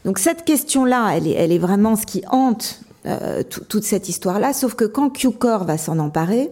[0.04, 4.52] Donc cette question-là, elle est, elle est vraiment ce qui hante euh, toute cette histoire-là,
[4.52, 6.50] sauf que quand Q-Core va s'en emparer,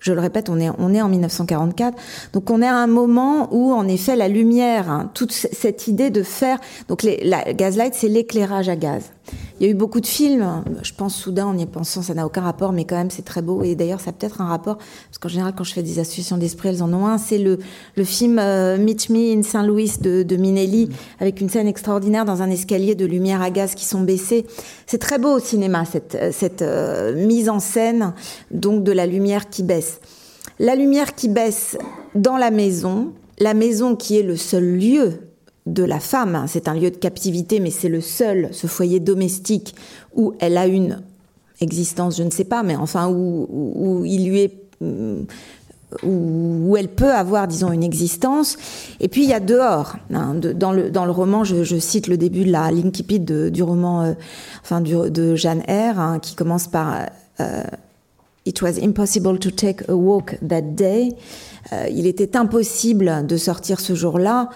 [0.00, 1.96] je le répète, on est, on est en 1944,
[2.32, 6.10] donc on est à un moment où, en effet, la lumière, hein, toute cette idée
[6.10, 6.58] de faire,
[6.88, 9.12] donc les, la Gaslight, c'est l'éclairage à gaz.
[9.60, 10.64] Il y a eu beaucoup de films.
[10.82, 13.42] Je pense soudain, en y pensant, ça n'a aucun rapport, mais quand même, c'est très
[13.42, 13.62] beau.
[13.62, 16.38] Et d'ailleurs, ça a peut-être un rapport, parce qu'en général, quand je fais des associations
[16.38, 17.18] d'esprit, elles en ont un.
[17.18, 17.58] C'est le,
[18.04, 20.88] film euh, Meet Me in Saint Louis de, Minelli,
[21.20, 24.46] avec une scène extraordinaire dans un escalier de lumière à gaz qui sont baissées.
[24.86, 28.14] C'est très beau au cinéma, cette, cette euh, mise en scène,
[28.50, 30.00] donc de la lumière qui baisse.
[30.58, 31.76] La lumière qui baisse
[32.14, 35.29] dans la maison, la maison qui est le seul lieu
[35.66, 36.44] de la femme.
[36.48, 39.74] C'est un lieu de captivité, mais c'est le seul, ce foyer domestique,
[40.14, 41.02] où elle a une
[41.60, 44.54] existence, je ne sais pas, mais enfin où, où, il lui est
[46.02, 48.56] où, elle peut avoir, disons, une existence.
[49.00, 49.96] Et puis il y a dehors.
[50.12, 53.62] Hein, dans, le, dans le roman, je, je, cite le début de la l'incipit du
[53.62, 54.12] roman, euh,
[54.62, 57.06] enfin de Jeanne Eyre, hein, qui commence par
[57.40, 57.62] euh,
[58.46, 61.10] It was impossible to take a walk that day.
[61.72, 64.48] Euh, il était impossible de sortir ce jour-là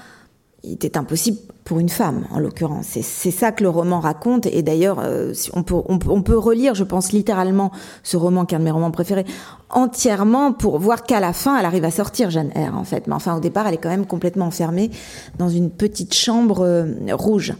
[0.64, 2.86] il était impossible pour une femme, en l'occurrence.
[2.86, 4.46] C'est ça que le roman raconte.
[4.46, 7.70] Et d'ailleurs, euh, on, peut, on, on, peut relire, je pense littéralement,
[8.02, 9.24] ce roman qui est un de mes romans préférés,
[9.74, 13.06] entièrement pour voir qu'à la fin, elle arrive à sortir, Jeanne R, en fait.
[13.06, 14.90] Mais enfin, au départ, elle est quand même complètement enfermée
[15.38, 17.54] dans une petite chambre euh, rouge.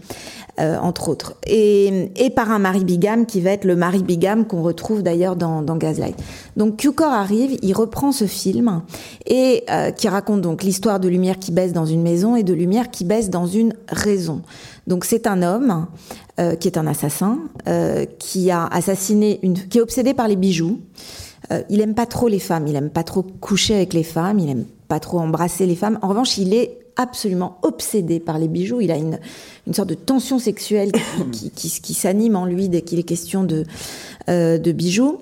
[0.61, 4.47] Euh, entre autres, et, et, par un mari bigame qui va être le mari bigame
[4.47, 6.15] qu'on retrouve d'ailleurs dans, dans, Gaslight.
[6.57, 8.83] Donc Cukor arrive, il reprend ce film
[9.27, 12.55] et euh, qui raconte donc l'histoire de lumière qui baisse dans une maison et de
[12.55, 14.43] lumière qui baisse dans une raison.
[14.87, 15.89] Donc c'est un homme
[16.41, 20.37] euh, qui est un assassin, euh, qui a assassiné une, qui est obsédé par les
[20.37, 20.81] bijoux.
[21.53, 24.39] Euh, il aime pas trop les femmes, il aime pas trop coucher avec les femmes,
[24.39, 25.99] il aime pas trop embrasser les femmes.
[26.03, 28.81] En revanche, il est absolument obsédé par les bijoux.
[28.81, 29.19] Il a une,
[29.67, 33.05] une sorte de tension sexuelle qui, qui, qui, qui s'anime en lui dès qu'il est
[33.05, 33.65] question de,
[34.29, 35.21] euh, de bijoux.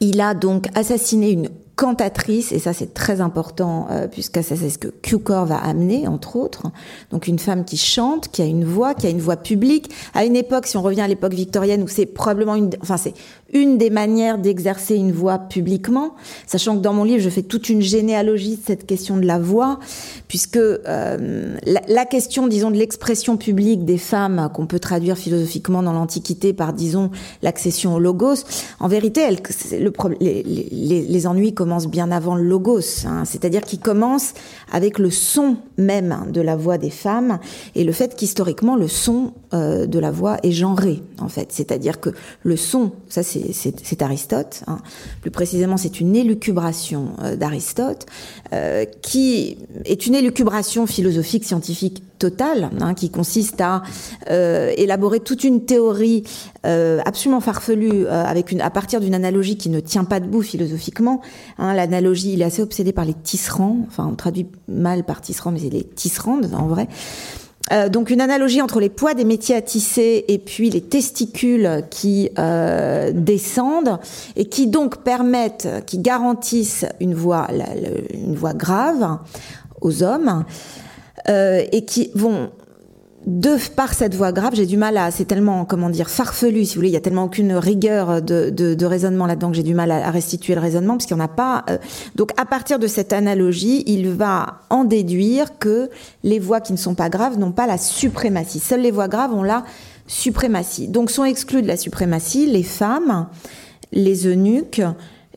[0.00, 1.48] Il a donc assassiné une
[1.80, 6.06] cantatrice, et ça c'est très important, euh, puisque ça c'est ce que Q-Core va amener,
[6.06, 6.66] entre autres.
[7.10, 9.90] Donc une femme qui chante, qui a une voix, qui a une voix publique.
[10.12, 13.14] À une époque, si on revient à l'époque victorienne, où c'est probablement une, enfin c'est
[13.52, 16.14] une des manières d'exercer une voix publiquement,
[16.46, 19.38] sachant que dans mon livre, je fais toute une généalogie de cette question de la
[19.38, 19.78] voix,
[20.28, 25.92] puisque euh, la, question, disons, de l'expression publique des femmes, qu'on peut traduire philosophiquement dans
[25.92, 27.10] l'Antiquité par, disons,
[27.42, 28.44] l'accession au logos,
[28.78, 29.22] en vérité,
[30.20, 34.34] les, ennuis commencent bien avant le logos, hein, c'est-à-dire qu'ils commencent
[34.72, 37.38] avec le son même de la voix des femmes
[37.74, 41.48] et le fait qu'historiquement, le son euh, de la voix est genré, en fait.
[41.50, 42.10] C'est-à-dire que
[42.42, 44.62] le son, ça c'est c'est Aristote.
[44.66, 44.78] Hein.
[45.20, 48.06] Plus précisément, c'est une élucubration euh, d'Aristote
[48.52, 53.82] euh, qui est une élucubration philosophique scientifique totale, hein, qui consiste à
[54.30, 56.24] euh, élaborer toute une théorie
[56.62, 61.22] absolument farfelue à partir d'une analogie qui ne tient pas debout philosophiquement.
[61.56, 61.72] Hein.
[61.72, 63.78] L'analogie, il est assez obsédé par les tisserands.
[63.86, 66.86] Enfin, on traduit mal par tisserand, mais c'est les tisserandes en vrai.
[67.72, 71.84] Euh, donc une analogie entre les poids des métiers à tisser et puis les testicules
[71.90, 73.98] qui euh, descendent
[74.36, 77.46] et qui donc permettent, qui garantissent une voix,
[78.12, 79.18] une voix grave
[79.80, 80.44] aux hommes
[81.28, 82.50] euh, et qui vont
[83.38, 86.74] de par cette voix grave, j'ai du mal à, c'est tellement, comment dire, farfelu, si
[86.74, 89.62] vous voulez, il y a tellement aucune rigueur de, de, de raisonnement là-dedans que j'ai
[89.62, 91.64] du mal à, restituer le raisonnement, parce qu'il n'y en a pas.
[91.70, 91.78] Euh.
[92.16, 95.90] donc, à partir de cette analogie, il va en déduire que
[96.24, 98.58] les voix qui ne sont pas graves n'ont pas la suprématie.
[98.58, 99.64] Seules les voix graves ont la
[100.08, 100.88] suprématie.
[100.88, 103.28] Donc, sont exclus de la suprématie les femmes,
[103.92, 104.82] les eunuques,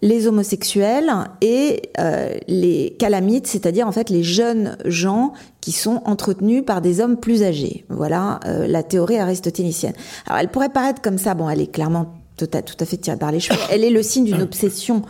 [0.04, 6.62] les homosexuels et euh, les calamites, c'est-à-dire en fait les jeunes gens qui sont entretenus
[6.66, 7.86] par des hommes plus âgés.
[7.88, 9.94] Voilà euh, la théorie aristotélicienne.
[10.28, 12.98] Alors elle pourrait paraître comme ça, bon, elle est clairement tout à, tout à fait
[12.98, 13.58] tirée par les cheveux.
[13.72, 15.04] Elle est le signe d'une obsession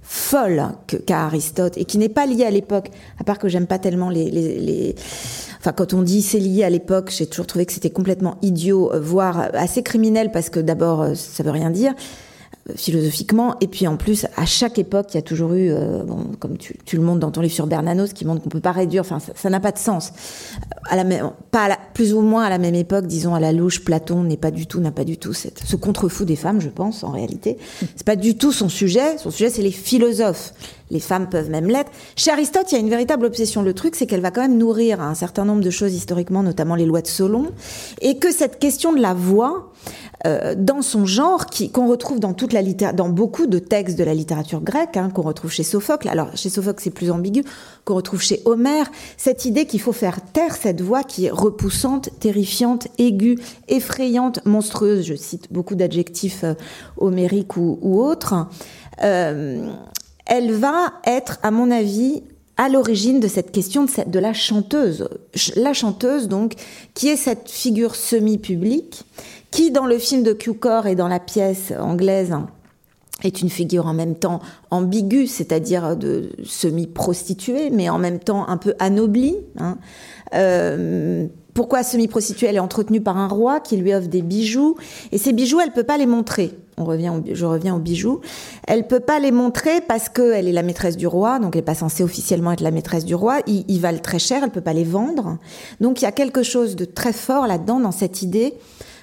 [0.00, 3.80] folle qu'a Aristote et qui n'est pas liée à l'époque, à part que j'aime pas
[3.80, 4.94] tellement les, les.
[5.58, 8.92] Enfin, quand on dit c'est lié à l'époque, j'ai toujours trouvé que c'était complètement idiot,
[8.92, 11.94] euh, voire assez criminel, parce que d'abord, ça veut rien dire
[12.74, 13.54] philosophiquement.
[13.60, 16.56] Et puis en plus, à chaque époque, il y a toujours eu, euh, bon, comme
[16.58, 19.02] tu, le montres dans ton livre sur Bernanos, qui montre qu'on peut pas réduire.
[19.02, 20.12] Enfin, ça n'a pas de sens.
[20.88, 23.84] À la même, pas plus ou moins à la même époque, disons à la louche,
[23.84, 26.68] Platon n'est pas du tout, n'a pas du tout cette, ce contre-fou des femmes, je
[26.68, 27.58] pense, en réalité.
[27.94, 29.18] C'est pas du tout son sujet.
[29.18, 30.52] Son sujet, c'est les philosophes.
[30.90, 31.90] Les femmes peuvent même l'être.
[32.16, 33.62] Chez Aristote, il y a une véritable obsession.
[33.62, 36.74] Le truc, c'est qu'elle va quand même nourrir un certain nombre de choses historiquement, notamment
[36.74, 37.46] les lois de Solon,
[38.00, 39.72] et que cette question de la voix,
[40.26, 44.14] euh, dans son genre qu'on retrouve dans toute la dans beaucoup de textes de la
[44.14, 46.08] littérature grecque hein, qu'on retrouve chez Sophocle.
[46.08, 47.44] Alors chez Sophocle c'est plus ambigu,
[47.84, 48.90] qu'on retrouve chez Homère.
[49.16, 55.04] Cette idée qu'il faut faire taire cette voix qui est repoussante, terrifiante, aiguë, effrayante, monstrueuse.
[55.06, 56.54] Je cite beaucoup d'adjectifs euh,
[56.96, 58.34] homériques ou, autres.
[59.04, 59.70] Euh,
[60.26, 62.22] elle va être, à mon avis,
[62.56, 65.08] à l'origine de cette question de, la chanteuse.
[65.56, 66.54] La chanteuse, donc,
[66.94, 69.04] qui est cette figure semi-publique,
[69.50, 72.34] qui dans le film de Cukor et dans la pièce anglaise
[73.24, 78.58] est une figure en même temps ambiguë, c'est-à-dire de semi-prostituée, mais en même temps un
[78.58, 79.36] peu anoblie.
[79.58, 79.78] Hein.
[80.34, 84.76] Euh, pourquoi semi-prostituée Elle est entretenue par un roi qui lui offre des bijoux,
[85.10, 86.52] et ces bijoux, elle peut pas les montrer.
[86.76, 88.20] On revient, je reviens aux bijoux.
[88.68, 91.64] Elle peut pas les montrer parce qu'elle est la maîtresse du roi, donc elle n'est
[91.64, 93.38] pas censée officiellement être la maîtresse du roi.
[93.46, 95.38] Ils, valent très cher, elle peut pas les vendre.
[95.80, 98.52] Donc il y a quelque chose de très fort là-dedans dans cette idée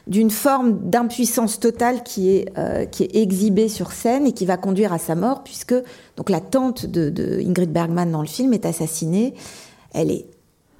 [0.05, 4.57] d'une forme d'impuissance totale qui est, euh, qui est exhibée sur scène et qui va
[4.57, 5.75] conduire à sa mort, puisque
[6.17, 9.33] donc la tante de, Ingrid Bergman dans le film est assassinée.
[9.93, 10.27] Elle est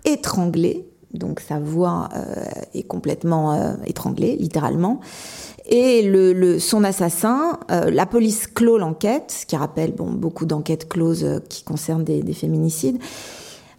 [0.06, 5.00] étranglée, donc sa voix euh, est complètement euh, étranglée, littéralement.
[5.66, 6.12] Et
[6.60, 12.22] son assassin, la police clôt l'enquête, ce qui rappelle beaucoup d'enquêtes closes qui concernent des,
[12.22, 12.98] des féminicides.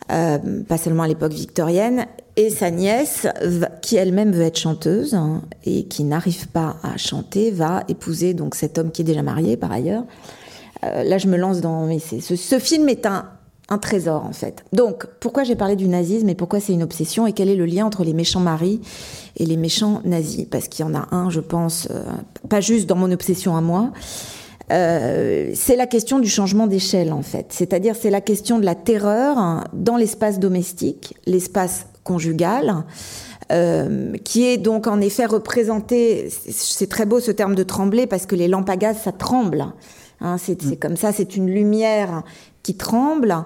[0.09, 3.27] pas seulement à l'époque victorienne, et sa nièce,
[3.83, 8.55] qui elle-même veut être chanteuse hein, et qui n'arrive pas à chanter, va épouser donc
[8.55, 10.05] cet homme qui est déjà marié par ailleurs.
[10.85, 11.87] Euh, là, je me lance dans.
[11.87, 13.27] Mais ce, ce film est un,
[13.69, 14.65] un trésor en fait.
[14.73, 17.67] Donc, pourquoi j'ai parlé du nazisme et pourquoi c'est une obsession et quel est le
[17.67, 18.81] lien entre les méchants maris
[19.37, 20.47] et les méchants nazis?
[20.51, 22.05] Parce qu'il y en a un, je pense, euh,
[22.49, 23.91] pas juste dans mon obsession à moi.
[24.73, 28.75] Euh, c'est la question du changement d'échelle en fait, c'est-à-dire c'est la question de la
[28.75, 32.85] terreur dans l'espace domestique, l'espace conjugale,
[33.53, 38.25] euh, qui est donc en effet représentée, c'est très beau ce terme de trembler, parce
[38.25, 39.67] que les lampes à gaz, ça tremble.
[40.21, 40.77] Hein, c'est mm.
[40.77, 42.23] comme ça, c'est une lumière
[42.65, 43.37] qui tremble.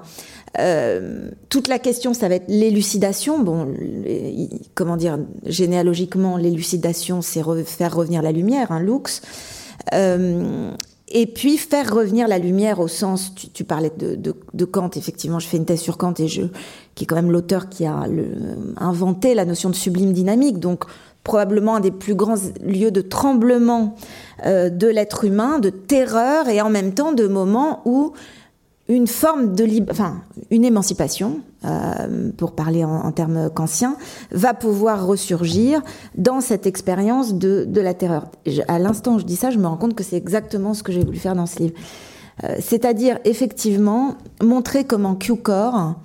[0.58, 3.38] Euh, toute la question, ça va être l'élucidation.
[3.40, 3.74] Bon,
[4.74, 9.20] comment dire, généalogiquement, l'élucidation, c'est faire revenir la lumière, un hein, lux.
[9.92, 10.70] Euh,
[11.10, 15.48] et puis faire revenir la lumière au sens, tu, parlais de, de, Kant, effectivement, je
[15.48, 16.42] fais une thèse sur Kant et je,
[16.94, 18.04] qui est quand même l'auteur qui a
[18.76, 20.58] inventé la notion de sublime dynamique.
[20.58, 20.84] Donc
[21.24, 23.96] probablement un des plus grands lieux de tremblement
[24.44, 28.12] euh, de l'être humain, de terreur et en même temps de moments où
[28.88, 33.96] une forme de enfin une émancipation, euh, pour parler en, termes kantiens,
[34.30, 35.82] va pouvoir ressurgir
[36.16, 38.28] dans cette expérience de, de la terreur.
[38.66, 40.92] à l'instant où je dis ça, je me rends compte que c'est exactement ce que
[40.92, 41.74] j'ai voulu faire dans ce livre.
[42.44, 45.96] Euh, c'est-à-dire effectivement montrer comment Q-Core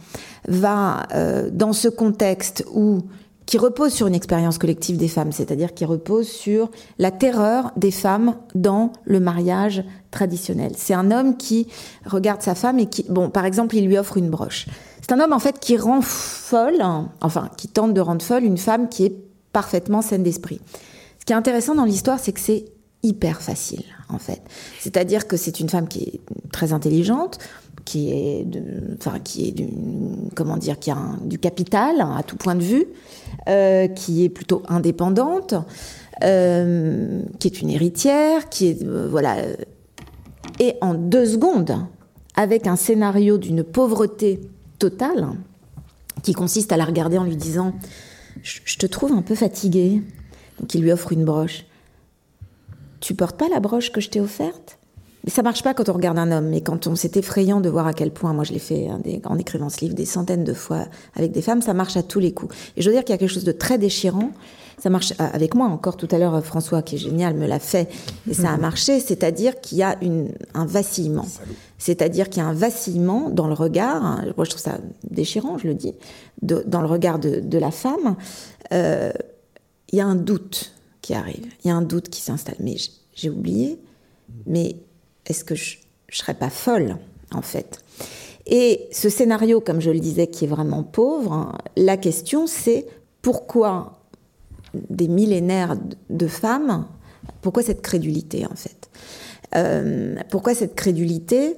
[0.47, 3.01] va, euh, dans ce contexte où
[3.45, 7.91] qui repose sur une expérience collective des femmes, c'est-à-dire qui repose sur la terreur des
[7.91, 10.73] femmes dans le mariage traditionnel.
[10.77, 11.67] C'est un homme qui
[12.05, 14.67] regarde sa femme et qui, bon, par exemple, il lui offre une broche.
[15.01, 16.81] C'est un homme en fait qui rend folle,
[17.21, 19.15] enfin, qui tente de rendre folle une femme qui est
[19.51, 20.61] parfaitement saine d'esprit.
[21.19, 22.65] Ce qui est intéressant dans l'histoire, c'est que c'est
[23.03, 24.41] hyper facile, en fait.
[24.79, 27.37] C'est-à-dire que c'est une femme qui est très intelligente,
[27.85, 28.45] qui est,
[28.97, 29.67] enfin, qui est du,
[30.35, 32.85] comment dire, qui a du capital à tout point de vue,
[33.47, 35.55] euh, qui est plutôt indépendante,
[36.23, 39.37] euh, qui est une héritière, qui est, euh, voilà,
[40.59, 41.77] et en deux secondes,
[42.35, 44.41] avec un scénario d'une pauvreté
[44.79, 45.27] totale,
[46.21, 47.73] qui consiste à la regarder en lui disant,
[48.43, 50.01] je te trouve un peu fatiguée,
[50.59, 51.65] donc il lui offre une broche.
[52.99, 54.77] Tu portes pas la broche que je t'ai offerte?
[55.27, 57.87] Ça marche pas quand on regarde un homme, mais quand on c'est effrayant de voir
[57.87, 60.53] à quel point, moi je l'ai fait hein, en écrivant ce livre des centaines de
[60.53, 62.53] fois avec des femmes, ça marche à tous les coups.
[62.75, 64.31] Et je veux dire qu'il y a quelque chose de très déchirant.
[64.79, 66.35] Ça marche euh, avec moi encore tout à l'heure.
[66.35, 67.89] Euh, François, qui est génial, me l'a fait
[68.29, 68.99] et ça a marché.
[68.99, 71.25] C'est-à-dire qu'il y a une, un vacillement.
[71.77, 74.03] C'est-à-dire qu'il y a un vacillement dans le regard.
[74.03, 75.93] Hein, moi, je trouve ça déchirant, je le dis,
[76.41, 78.17] de, dans le regard de, de la femme.
[78.73, 79.13] Euh,
[79.91, 81.45] il y a un doute qui arrive.
[81.63, 82.57] Il y a un doute qui s'installe.
[82.59, 82.75] Mais
[83.13, 83.79] j'ai oublié.
[84.47, 84.75] Mais
[85.25, 86.97] est-ce que je ne serais pas folle,
[87.33, 87.79] en fait?
[88.45, 92.85] Et ce scénario, comme je le disais, qui est vraiment pauvre, la question c'est
[93.21, 93.99] pourquoi
[94.73, 95.77] des millénaires
[96.09, 96.85] de femmes,
[97.41, 98.89] pourquoi cette crédulité, en fait?
[99.55, 101.55] Euh, Pourquoi cette crédulité?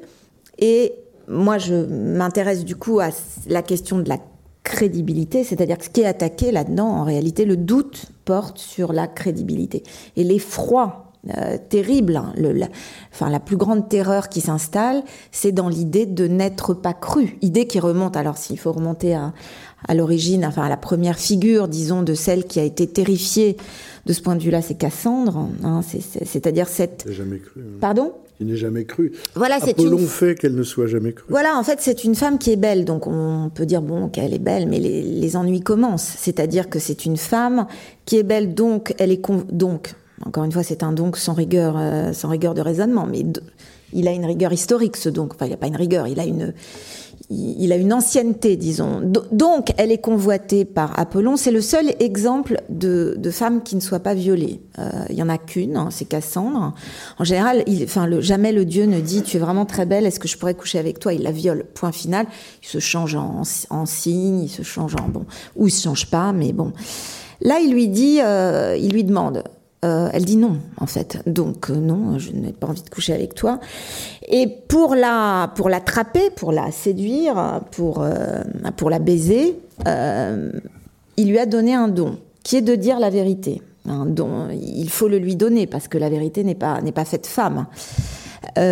[0.59, 0.93] Et
[1.27, 3.09] moi, je m'intéresse du coup à
[3.47, 4.17] la question de la
[4.63, 9.07] crédibilité, c'est-à-dire que ce qui est attaqué là-dedans, en réalité, le doute porte sur la
[9.07, 9.83] crédibilité.
[10.17, 11.04] Et l'effroi
[11.37, 12.17] euh, terrible.
[12.17, 12.33] Hein.
[12.37, 12.67] Le, la,
[13.13, 17.37] enfin, la plus grande terreur qui s'installe, c'est dans l'idée de n'être pas cru.
[17.41, 19.33] Idée qui remonte, alors s'il faut remonter à,
[19.87, 23.57] à l'origine, enfin à la première figure, disons, de celle qui a été terrifiée
[24.05, 25.49] de ce point de vue-là, c'est Cassandre.
[25.63, 25.81] Hein,
[26.25, 27.05] C'est-à-dire cette.
[27.09, 27.61] jamais cru.
[27.61, 27.77] Hein.
[27.81, 28.13] Pardon?
[28.37, 29.13] Qui n'est jamais cru.
[29.35, 29.97] Voilà, c'est une...
[29.97, 31.25] fait qu'elle ne soit jamais crue.
[31.29, 34.33] Voilà, en fait, c'est une femme qui est belle, donc on peut dire bon qu'elle
[34.33, 36.15] est belle, mais les, les ennuis commencent.
[36.17, 37.65] C'est-à-dire que c'est une femme
[38.03, 39.21] qui est belle, donc elle est
[39.53, 43.23] donc encore une fois, c'est un donc sans rigueur, euh, sans rigueur de raisonnement, mais
[43.93, 45.33] il a une rigueur historique, ce donc.
[45.33, 46.53] Enfin, il n'a pas une rigueur, il a une,
[47.29, 49.01] il a une ancienneté, disons.
[49.31, 51.37] Donc, elle est convoitée par Apollon.
[51.37, 54.61] C'est le seul exemple de, de femme qui ne soit pas violée.
[54.79, 56.73] Euh, il y en a qu'une, hein, c'est Cassandre.
[57.19, 60.19] En général, il, enfin, jamais le dieu ne dit tu es vraiment très belle, est-ce
[60.19, 61.13] que je pourrais coucher avec toi?
[61.13, 61.65] Il la viole.
[61.73, 62.25] Point final.
[62.63, 65.25] Il se change en, en signe, il se change en bon,
[65.55, 66.73] ou il se change pas, mais bon.
[67.41, 69.43] Là, il lui dit, euh, il lui demande
[69.85, 71.21] euh, elle dit non, en fait.
[71.27, 73.59] Donc euh, non, je n'ai pas envie de coucher avec toi.
[74.27, 78.41] Et pour la pour l'attraper, pour la séduire, pour euh,
[78.77, 83.61] pour la baiser, il lui a donné un don, qui est de dire la vérité.
[83.87, 87.05] Un don, il faut le lui donner parce que la vérité n'est pas n'est pas
[87.05, 87.67] faite femme.
[88.57, 88.63] et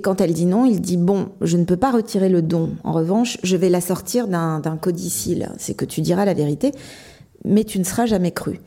[0.00, 2.70] quand elle dit non, il dit bon, je ne peux pas retirer le don.
[2.84, 5.50] En revanche, je vais la sortir d'un codicile.
[5.58, 6.70] C'est que tu diras la vérité
[7.44, 8.60] mais tu ne seras jamais cru.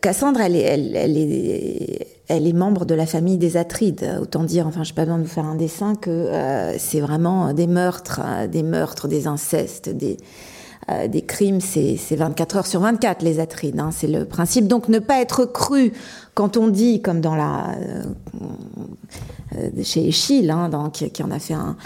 [0.00, 4.18] Cassandre, elle est, elle, est, elle est membre de la famille des Atrides.
[4.20, 7.00] Autant dire, enfin, je n'ai pas besoin de vous faire un dessin, que euh, c'est
[7.00, 10.16] vraiment des meurtres, euh, des meurtres, des incestes, des,
[10.88, 11.60] euh, des crimes.
[11.60, 13.80] C'est 24 heures sur 24, les Atrides.
[13.80, 14.68] Hein, c'est le principe.
[14.68, 15.92] Donc, ne pas être cru
[16.34, 17.74] quand on dit, comme dans la.
[19.82, 21.76] chez Échille, hein, qui, qui, en a fait un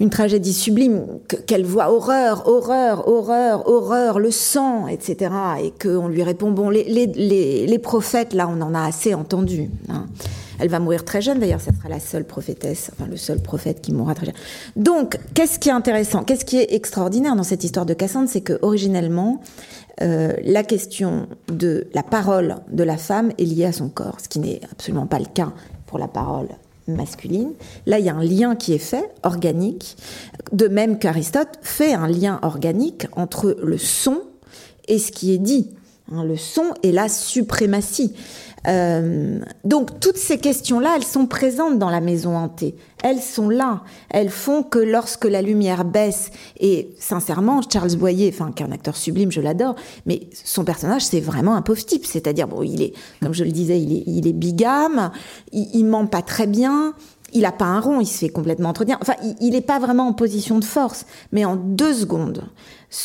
[0.00, 1.06] une tragédie sublime,
[1.46, 5.32] qu'elle voit horreur, horreur, horreur, horreur, le sang, etc.
[5.62, 9.70] Et qu'on lui répond, bon, les, les, les, prophètes, là, on en a assez entendu.
[9.88, 10.06] Hein.
[10.58, 13.80] Elle va mourir très jeune, d'ailleurs, ça sera la seule prophétesse, enfin le seul prophète
[13.80, 14.34] qui mourra très jeune.
[14.76, 18.42] Donc, qu'est-ce qui est intéressant, qu'est-ce qui est extraordinaire dans cette histoire de Cassandre, c'est
[18.42, 19.40] que originellement,
[20.02, 24.28] euh, la question de la parole de la femme est liée à son corps, ce
[24.28, 25.52] qui n'est absolument pas le cas
[25.86, 26.48] pour la parole
[26.88, 27.52] masculine.
[27.86, 29.96] Là, il y a un lien qui est fait, organique,
[30.52, 34.20] de même qu'Aristote fait un lien organique entre le son
[34.88, 35.70] et ce qui est dit.
[36.10, 38.14] Hein, le son et la suprématie.
[38.68, 42.74] Euh, donc toutes ces questions-là, elles sont présentes dans la maison hantée.
[43.02, 43.82] Elles sont là.
[44.10, 48.72] Elles font que lorsque la lumière baisse, et sincèrement, Charles Boyer, enfin, qui est un
[48.72, 49.74] acteur sublime, je l'adore,
[50.06, 52.06] mais son personnage, c'est vraiment un pauvre type.
[52.06, 55.10] C'est-à-dire, bon, il est, comme je le disais, il est, bigame,
[55.52, 56.94] il ment pas très bien,
[57.32, 58.98] il a pas un rond, il se fait complètement entretenir.
[59.00, 62.44] Enfin, il n'est pas vraiment en position de force, mais en deux secondes,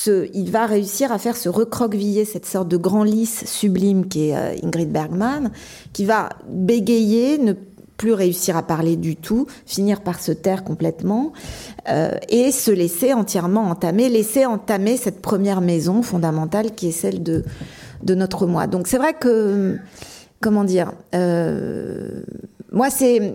[0.05, 4.35] il va réussir à faire se recroqueviller cette sorte de grand lys sublime qui est
[4.35, 5.51] euh, Ingrid Bergman,
[5.93, 7.53] qui va bégayer, ne
[7.97, 11.33] plus réussir à parler du tout, finir par se taire complètement
[11.89, 17.23] euh, et se laisser entièrement entamer, laisser entamer cette première maison fondamentale qui est celle
[17.23, 17.43] de,
[18.03, 18.67] de notre moi.
[18.67, 19.77] Donc c'est vrai que,
[20.41, 22.21] comment dire, euh,
[22.71, 23.33] moi c'est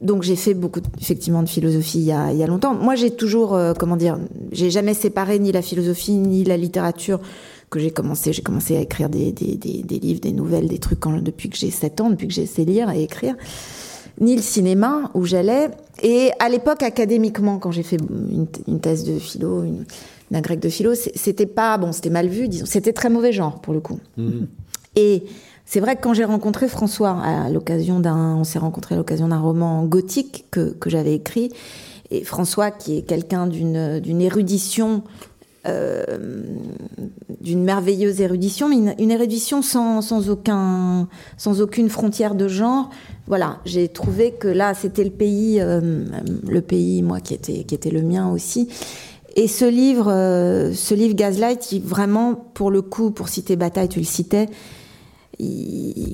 [0.00, 2.74] donc j'ai fait beaucoup effectivement de philosophie il y a, il y a longtemps.
[2.74, 4.18] Moi j'ai toujours euh, comment dire,
[4.52, 7.20] j'ai jamais séparé ni la philosophie ni la littérature
[7.70, 8.32] que j'ai commencé.
[8.32, 11.50] J'ai commencé à écrire des, des, des, des, livres, des nouvelles, des trucs quand, depuis
[11.50, 13.34] que j'ai 7 ans, depuis que j'ai essayé de lire et écrire.
[14.20, 15.68] Ni le cinéma où j'allais.
[16.02, 19.84] Et à l'époque académiquement, quand j'ai fait une, une, thèse de philo, une,
[20.30, 22.66] d'un grec de philo, c'était pas bon, c'était mal vu, disons.
[22.66, 24.00] C'était très mauvais genre pour le coup.
[24.16, 24.44] Mmh.
[24.96, 25.24] Et
[25.70, 29.28] c'est vrai que quand j'ai rencontré François à l'occasion d'un, on s'est rencontré à l'occasion
[29.28, 31.52] d'un roman gothique que, que j'avais écrit,
[32.10, 35.02] et François qui est quelqu'un d'une d'une érudition,
[35.66, 36.04] euh,
[37.42, 41.06] d'une merveilleuse érudition, mais une, une érudition sans, sans aucun,
[41.36, 42.88] sans aucune frontière de genre.
[43.26, 46.06] Voilà, j'ai trouvé que là c'était le pays, euh,
[46.48, 48.70] le pays moi qui était qui était le mien aussi.
[49.36, 53.90] Et ce livre, euh, ce livre Gaslight, il, vraiment pour le coup, pour citer Bataille,
[53.90, 54.48] tu le citais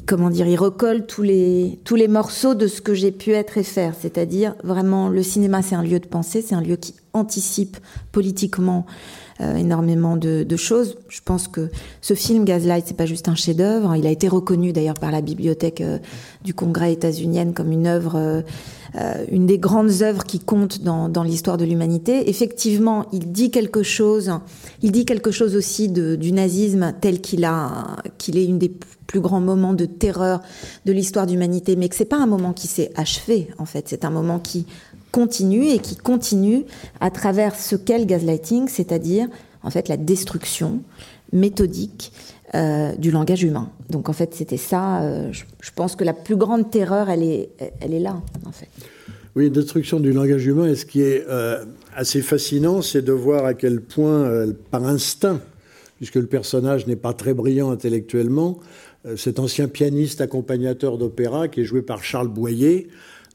[0.06, 3.56] comment dire, il recolle tous les, tous les morceaux de ce que j'ai pu être
[3.56, 3.94] et faire.
[3.98, 7.78] C'est-à-dire, vraiment, le cinéma, c'est un lieu de pensée, c'est un lieu qui anticipe
[8.12, 8.86] politiquement
[9.40, 10.96] euh, énormément de, choses.
[11.08, 11.68] Je pense que
[12.00, 13.96] ce film Gaslight, c'est pas juste un chef-d'œuvre.
[13.96, 15.98] Il a été reconnu d'ailleurs par la bibliothèque euh,
[16.44, 18.44] du Congrès états-unienne comme une œuvre,
[18.94, 22.28] euh, une des grandes œuvres qui compte dans, l'histoire de l'humanité.
[22.30, 24.30] Effectivement, il dit quelque chose.
[24.82, 28.93] Il dit quelque chose aussi du nazisme tel qu'il a, qu'il est une des plus
[29.20, 30.40] grands moments de terreur
[30.86, 33.48] de l'histoire d'humanité, mais que c'est pas un moment qui s'est achevé.
[33.58, 34.66] En fait, c'est un moment qui
[35.12, 36.64] continue et qui continue
[37.00, 39.28] à travers ce qu'est le gaslighting, c'est-à-dire
[39.62, 40.80] en fait la destruction
[41.32, 42.12] méthodique
[42.54, 43.70] euh, du langage humain.
[43.90, 45.02] Donc en fait, c'était ça.
[45.02, 47.48] Euh, je, pense que la plus grande terreur, elle est,
[47.80, 48.68] elle est là, en fait.
[49.34, 50.66] Oui, destruction du langage humain.
[50.66, 51.64] Et ce qui est euh,
[51.96, 55.40] assez fascinant, c'est de voir à quel point, par instinct,
[55.96, 58.60] puisque le personnage n'est pas très brillant intellectuellement,
[59.16, 62.88] cet ancien pianiste accompagnateur d'opéra, qui est joué par Charles Boyer,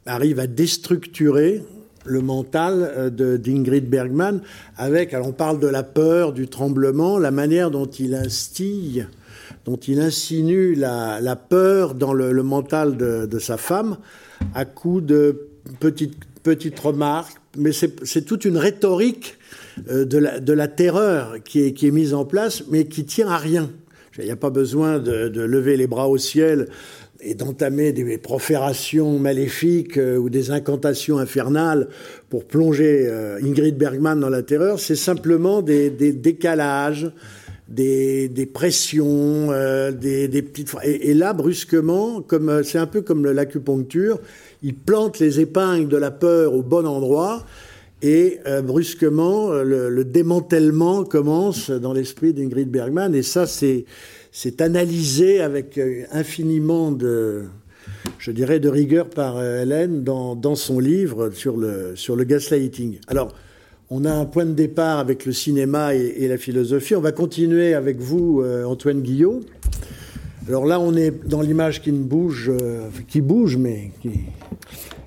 [0.06, 1.64] arrive à déstructurer
[2.06, 4.42] le mental euh, d'Ingrid Bergman
[4.78, 9.08] avec, alors on parle de la peur, du tremblement, la manière dont il instille,
[9.66, 13.98] dont il insinue la, peur dans le, mental de, de, sa femme
[14.54, 15.48] à coup de
[15.80, 19.38] petites, petites remarques, mais c'est toute une rhétorique
[19.90, 23.06] euh, de la, de la terreur qui est, qui est mise en place, mais qui
[23.06, 23.70] tient à rien.
[24.20, 26.68] Il n'y a pas besoin de, lever les bras au ciel
[27.22, 31.90] et d'entamer des proférations maléfiques euh, ou des incantations infernales
[32.30, 37.12] pour plonger euh, Ingrid Bergman dans la terreur, c'est simplement des, décalages,
[37.68, 40.74] des, pressions, euh, des, petites...
[40.84, 44.20] Et, et, là, brusquement, comme c'est un peu comme l'acupuncture,
[44.64, 47.46] il plante les épingles de la peur au bon endroit,
[48.02, 55.42] et euh, brusquement, le, le, démantèlement commence dans l'esprit d'Ingrid Bergman, et ça, c'est analysé
[55.42, 57.44] avec euh, infiniment de,
[58.18, 63.00] je dirais, de rigueur par euh, Hélène dans, son livre sur le, sur le gaslighting.
[63.08, 63.34] Alors,
[63.90, 66.96] on a un point de départ avec le cinéma et, et la philosophie.
[66.96, 69.42] On va continuer avec vous, Antoine Guillot.
[70.48, 72.52] Alors là, on est dans l'image qui ne bouge,
[73.08, 74.12] qui bouge, mais qui,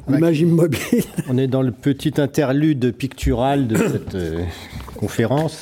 [0.08, 1.04] l'image immobile.
[1.28, 4.44] On est dans le petit interlude pictural de cette euh,
[4.96, 5.60] conférence.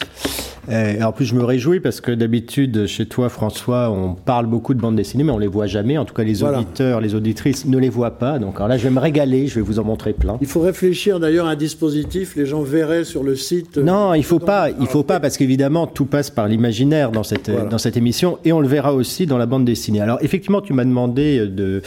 [0.70, 4.74] Et en plus, je me réjouis parce que d'habitude, chez toi, François, on parle beaucoup
[4.74, 5.98] de bandes dessinées, mais on les voit jamais.
[5.98, 6.58] En tout cas, les voilà.
[6.58, 8.38] auditeurs, les auditrices ne les voient pas.
[8.38, 9.46] Donc alors là, je vais me régaler.
[9.46, 10.38] Je vais vous en montrer plein.
[10.40, 12.36] Il faut réfléchir d'ailleurs à un dispositif.
[12.36, 13.78] Les gens verraient sur le site.
[13.78, 14.68] Non, il faut pas.
[14.80, 17.68] Il faut pas parce qu'évidemment, tout passe par l'imaginaire dans cette voilà.
[17.68, 20.00] dans cette émission, et on le verra aussi dans la bande dessinée.
[20.00, 21.82] Alors effectivement, tu m'as demandé de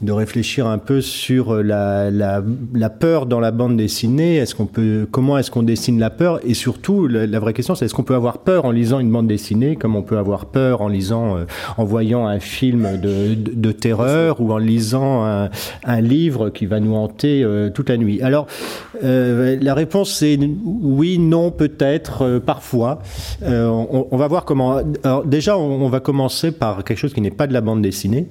[0.00, 2.42] de réfléchir un peu sur la la,
[2.74, 4.36] la peur dans la bande dessinée.
[4.36, 6.40] Est-ce qu'on peut comment est-ce qu'on dessine la peur?
[6.46, 9.00] Et surtout, la, la vraie question, c'est est-ce qu'on peut avoir avoir peur en lisant
[9.00, 11.44] une bande dessinée, comme on peut avoir peur en lisant, euh,
[11.76, 15.50] en voyant un film de, de, terreur ou en lisant un,
[15.82, 18.22] un, livre qui va nous hanter euh, toute la nuit.
[18.22, 18.46] Alors,
[19.02, 23.00] euh, la réponse c'est oui, non, peut-être, parfois.
[23.44, 24.80] On, va voir comment.
[25.02, 28.28] Alors, déjà, on, va commencer par quelque chose qui n'est pas de la bande dessinée,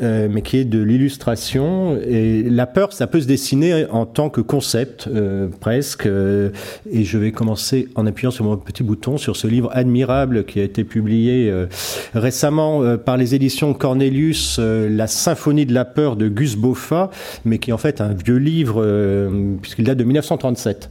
[0.00, 1.98] mais qui est de l'illustration.
[2.06, 5.08] Et la peur, ça peut se dessiner en tant que concept,
[5.60, 6.06] presque.
[6.06, 10.60] et je vais commencer en appuyant sur mon petit bouton sur ce livre admirable qui
[10.60, 11.66] a été publié euh,
[12.14, 17.10] récemment euh, par les éditions Cornelius, euh, La symphonie de la peur de Gus Boffa,
[17.44, 18.84] mais qui est en fait un vieux livre
[19.60, 20.88] puisqu'il date de 1937.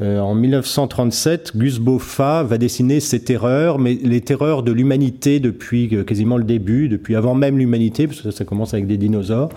[0.00, 6.36] en 1937, Gus Boffa va dessiner ses terreurs, mais les terreurs de l'humanité depuis quasiment
[6.36, 9.50] le début, depuis avant même l'humanité, parce que ça commence avec des dinosaures.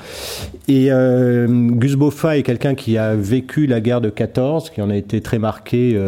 [0.68, 4.96] Et Gus Boffa est quelqu'un qui a vécu la guerre de 14, qui en a
[4.96, 6.00] été très marqué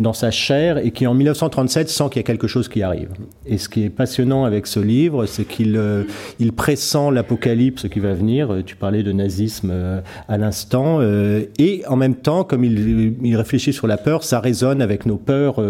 [0.00, 3.10] dans sa chair et qui en 1937 sent qu'il y a quelque chose qui arrive.
[3.46, 6.04] Et ce qui est passionnant avec ce livre, c'est qu'il euh,
[6.38, 8.62] il pressent l'apocalypse qui va venir.
[8.64, 10.98] Tu parlais de nazisme euh, à l'instant.
[11.00, 15.06] Euh, et en même temps, comme il, il, réfléchit sur la peur, ça résonne avec
[15.06, 15.60] nos peurs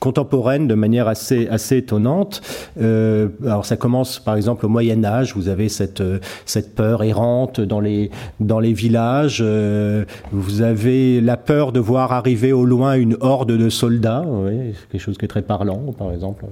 [0.00, 2.40] contemporaine de manière assez, assez étonnante.
[2.80, 7.04] Euh, alors ça commence par exemple au Moyen Âge, vous avez cette, euh, cette peur
[7.04, 12.64] errante dans les, dans les villages, euh, vous avez la peur de voir arriver au
[12.64, 16.46] loin une horde de soldats, oui, quelque chose qui est très parlant par exemple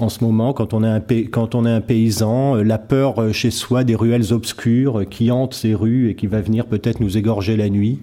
[0.00, 3.84] en ce moment quand on est un, quand on un paysan, la peur chez soi
[3.84, 7.68] des ruelles obscures qui hantent ces rues et qui va venir peut-être nous égorger la
[7.68, 7.98] nuit,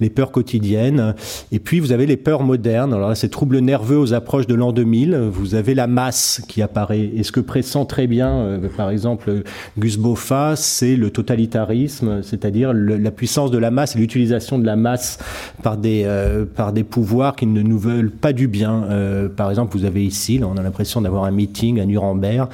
[0.00, 1.14] les peurs quotidiennes,
[1.52, 4.54] et puis vous avez les peurs modernes, alors là ces troubles nerveux aux approches de
[4.54, 7.10] l'an 2000, vous avez la masse qui apparaît.
[7.14, 9.42] Et ce que pressent très bien, euh, par exemple,
[9.78, 14.76] Gus Boffa, c'est le totalitarisme, c'est-à-dire la puissance de la masse et l'utilisation de la
[14.76, 15.18] masse
[15.62, 18.84] par des, euh, par des pouvoirs qui ne nous veulent pas du bien.
[18.84, 22.48] Euh, par exemple, vous avez ici, on a l'impression d'avoir un meeting à Nuremberg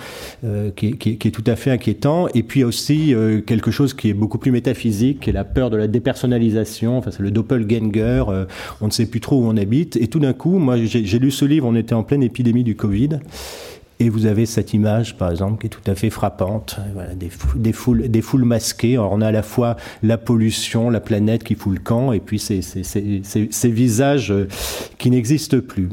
[0.77, 2.29] qui est, qui, qui, est, tout à fait inquiétant.
[2.35, 3.15] Et puis aussi
[3.47, 6.99] quelque chose qui est beaucoup plus métaphysique, qui est la peur de la dépersonnalisation.
[6.99, 8.25] Enfin, c'est le doppelganger.
[8.81, 9.97] on ne sait plus trop où on habite.
[9.97, 12.77] Et tout d'un coup, moi, j'ai lu ce livre, on était en pleine épidémie du
[12.77, 13.19] Covid.
[14.01, 16.79] Et vous avez cette image, par exemple, qui est tout à fait frappante.
[17.17, 18.99] Des, foules, masquées.
[18.99, 22.39] On a à la fois la pollution, la planète qui fout le camp, et puis
[22.41, 24.49] ces visages euh,
[24.99, 25.91] qui n'existent plus.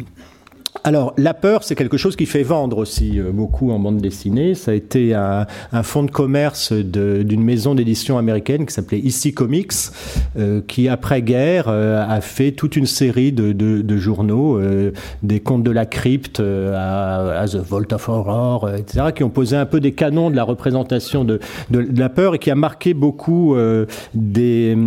[0.83, 4.55] Alors, la peur, c'est quelque chose qui fait vendre aussi euh, beaucoup en bande dessinée.
[4.55, 9.33] Ça a été un, un fonds de commerce d'une maison d'édition américaine qui s'appelait Ici
[9.33, 9.73] Comics,
[10.37, 14.91] euh, qui après-guerre euh, a fait toute une série de, de, de journaux, euh,
[15.23, 19.55] des contes de la crypte à, à, The Vault of Horror, etc., qui ont posé
[19.55, 23.55] un peu des canons de la représentation de la peur et qui a marqué beaucoup
[24.13, 24.77] des...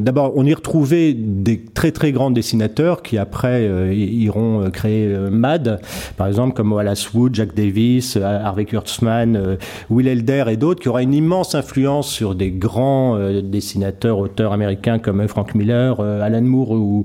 [0.00, 5.80] D'abord, on y retrouvait des très très grands dessinateurs qui après iront créer euh, MAD,
[6.16, 9.56] par exemple, comme Wallace Wood, Jack Davis, euh, Harvey Kurtzman, euh,
[9.90, 14.98] Will Elder et d'autres, qui aura une immense influence sur des grands dessinateurs, auteurs américains
[14.98, 17.04] comme Frank Miller, Alan Moore ou,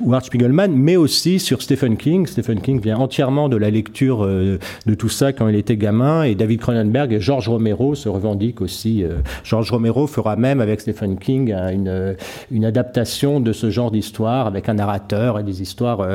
[0.00, 2.26] ou Art Spiegelman, mais aussi sur Stephen King.
[2.26, 6.34] Stephen King vient entièrement de la lecture de tout ça quand il était gamin, et
[6.34, 9.04] David Cronenberg et George Romero se revendiquent aussi.
[9.44, 12.16] George Romero fera même avec Stephen King une,
[12.50, 16.06] une adaptation de ce genre d'histoire avec un narrateur et des histoires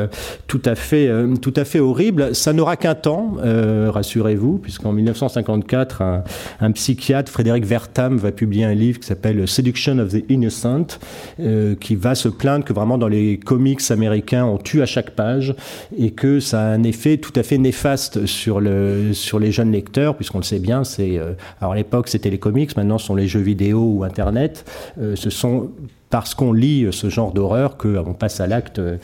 [0.47, 2.35] tout à fait euh, tout à fait horrible.
[2.35, 6.23] Ça n'aura qu'un temps, euh, rassurez-vous, puisqu'en 1954,
[6.59, 10.99] un, psychiatre, Frédéric Vertam, va publier un livre qui s'appelle Seduction of the Innocent,
[11.39, 15.11] euh, qui va se plaindre que vraiment dans les comics américains, on tue à chaque
[15.11, 15.55] page
[15.97, 19.71] et que ça a un effet tout à fait néfaste sur, le, sur les jeunes
[19.71, 21.19] lecteurs, puisqu'on le sait bien, c'est
[21.59, 24.65] alors à l'époque c'était les comics, maintenant ce sont les jeux vidéo ou Internet.
[24.97, 25.69] ce sont
[26.09, 28.97] parce qu'on lit ce genre d'horreur qu'on passe à l'acte euh,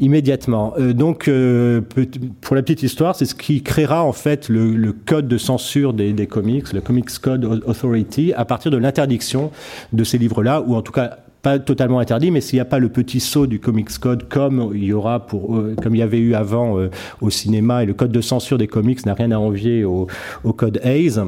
[0.00, 0.74] immédiatement.
[0.78, 1.80] Euh, donc, euh,
[2.40, 6.26] pour la petite histoire, c'est ce qui créera en fait le, code de censure des,
[6.26, 9.50] comics, le Comics Code Authority, à partir de l'interdiction
[9.92, 12.80] de ces livres-là, ou en tout cas pas totalement interdit, mais s'il n'y a pas
[12.80, 16.34] le petit saut du Comics Code comme il y aura comme il y avait eu
[16.34, 16.76] avant
[17.20, 20.08] au cinéma, et le code de censure des comics n'a rien à envier au,
[20.42, 21.20] au code Hayes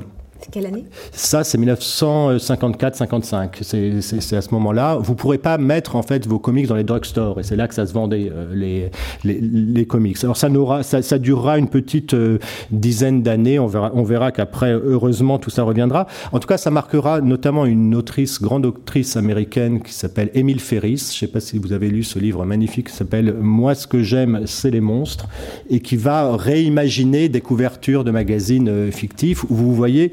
[0.51, 3.63] quelle année Ça, c'est 1954-55.
[3.63, 4.97] C'est à ce moment-là.
[4.97, 7.69] Vous ne pourrez pas mettre en fait vos comics dans les drugstores, et c'est là
[7.69, 8.91] que ça se vendait euh, les,
[9.25, 10.17] les, les, comics.
[10.23, 12.39] Alors ça, n'aura, ça, ça, durera une petite euh,
[12.71, 13.59] dizaine d'années.
[13.59, 16.07] On verra, on verra qu'après, heureusement, tout ça reviendra.
[16.33, 21.11] En tout cas, ça marquera notamment une autrice, grande autrice américaine qui s'appelle Emile Ferris.
[21.11, 23.87] Je ne sais pas si vous avez lu ce livre magnifique qui s'appelle Moi, ce
[23.87, 25.29] que j'aime, c'est les monstres,
[25.69, 30.13] et qui va réimaginer des couvertures de magazines euh, fictifs où vous voyez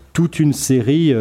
[0.21, 1.15] toute une série,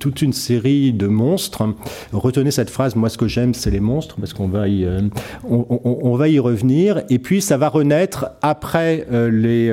[0.00, 1.72] toute une série de monstres.
[2.12, 2.96] Retenez cette phrase.
[2.96, 7.02] Moi, ce que j'aime, c'est les monstres, parce qu'on va y, y revenir.
[7.10, 9.68] Et puis, ça va renaître après les.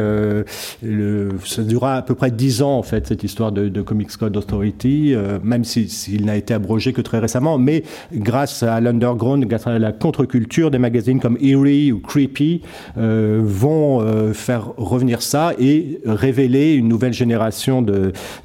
[0.83, 4.37] le, ça durera à peu près dix ans en fait cette histoire de, Comics Code
[4.37, 7.57] Authority, même s'il n'a été abrogé que très récemment.
[7.57, 7.81] Mais
[8.13, 12.61] grâce à l'underground, grâce à la contre-culture, des magazines comme Eerie ou Creepy
[12.95, 17.83] vont faire revenir ça et révéler une nouvelle génération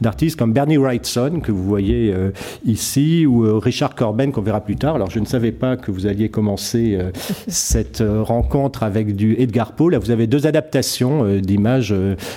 [0.00, 2.30] d'artistes comme Bernie Wrightson, que vous voyez euh,
[2.64, 4.94] ici, ou euh, Richard Corben, qu'on verra plus tard.
[4.94, 7.10] Alors, je ne savais pas que vous alliez commencer euh,
[7.48, 9.90] cette rencontre avec du Edgar Poe.
[9.90, 11.94] Là, vous avez deux adaptations d'images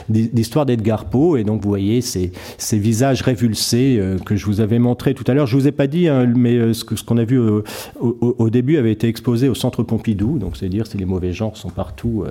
[0.09, 4.79] d'histoire d'Edgar Poe, et donc vous voyez ces, ces visages révulsés que je vous avais
[4.79, 5.47] montré tout à l'heure.
[5.47, 7.63] Je vous ai pas dit, hein, mais ce qu'on ce qu'on a vu au,
[7.99, 11.57] au, début avait été exposé au Centre Pompidou, donc c'est dire si les mauvais genres
[11.57, 12.23] sont partout.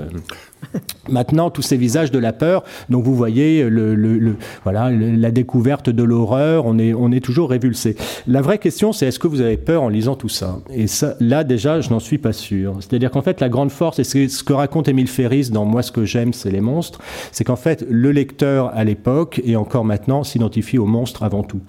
[1.09, 6.03] Maintenant, tous ces visages de la peur, donc vous voyez le, voilà, la découverte de
[6.03, 7.97] l'horreur, on est, on est toujours révulsé.
[8.27, 10.61] La vraie question, c'est est-ce que vous avez peur en lisant tout ça?
[10.71, 12.77] Et ça, là, déjà, je n'en suis pas sûr.
[12.81, 15.83] C'est-à-dire qu'en fait, la grande force, et c'est ce que raconte Émile Ferris dans Moi,
[15.83, 17.01] ce que j'aime, c'est les monstres,
[17.33, 21.61] c'est qu'en fait, le lecteur, à l'époque, et encore maintenant, s'identifie aux monstres avant tout.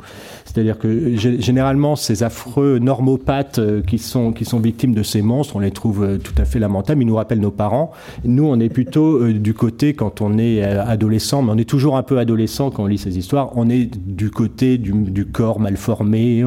[0.46, 5.56] C'est-à-dire que généralement, ces affreux normopathes euh, qui sont, qui sont victimes de ces monstres,
[5.56, 7.02] on les trouve euh, tout à fait lamentables.
[7.02, 7.92] Ils nous rappellent nos parents.
[8.24, 11.98] Nous, on est plutôt euh, du côté, quand on est adolescent, mais on est toujours
[11.98, 15.78] un peu adolescent quand on lit ces histoires, on est du côté du, corps mal
[15.78, 16.44] formé,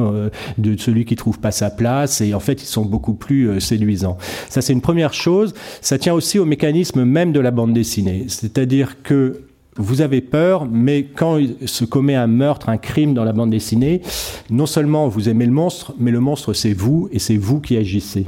[0.57, 2.21] de celui qui trouve pas sa place.
[2.21, 4.17] Et en fait, ils sont beaucoup plus séduisants.
[4.49, 5.53] Ça, c'est une première chose.
[5.81, 8.25] Ça tient aussi au mécanisme même de la bande dessinée.
[8.27, 9.41] C'est-à-dire que
[9.79, 14.01] vous avez peur, mais quand se commet un meurtre, un crime dans la bande dessinée,
[14.49, 17.77] non seulement vous aimez le monstre, mais le monstre c'est vous et c'est vous qui
[17.77, 18.25] agissez.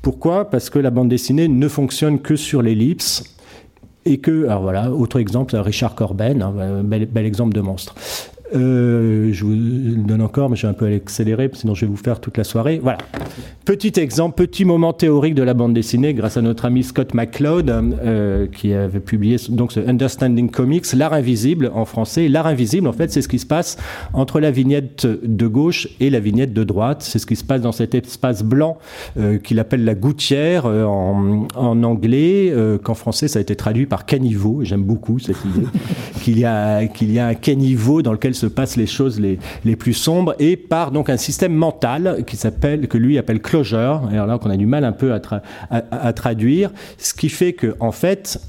[0.00, 0.48] Pourquoi?
[0.48, 3.24] Parce que la bande dessinée ne fonctionne que sur l'ellipse
[4.04, 7.94] et que, alors voilà, autre exemple, Richard Corben, hein, bel, bel, exemple de monstre.
[8.54, 11.90] Euh, je vous le donne encore, mais je vais un peu accélérer, sinon je vais
[11.90, 12.80] vous faire toute la soirée.
[12.82, 12.98] Voilà.
[13.64, 17.70] Petit exemple, petit moment théorique de la bande dessinée grâce à notre ami Scott McCloud,
[17.70, 22.28] euh, qui avait publié donc ce Understanding Comics, L'art invisible en français.
[22.28, 23.76] L'art invisible, en fait, c'est ce qui se passe
[24.12, 27.02] entre la vignette de gauche et la vignette de droite.
[27.02, 28.78] C'est ce qui se passe dans cet espace blanc
[29.18, 34.06] euh, qu'il appelle la gouttière en, en, anglais, qu'en français ça a été traduit par
[34.06, 34.60] caniveau.
[34.62, 35.66] J'aime beaucoup cette idée
[36.22, 39.38] qu'il y a qu'il y a un caniveau dans lequel se passent les choses les,
[39.64, 44.08] les plus sombres et par donc un système mental qui s'appelle, que lui appelle closure,
[44.10, 45.20] alors là qu'on a du mal un peu à,
[45.70, 48.40] à, traduire, ce qui fait que en fait,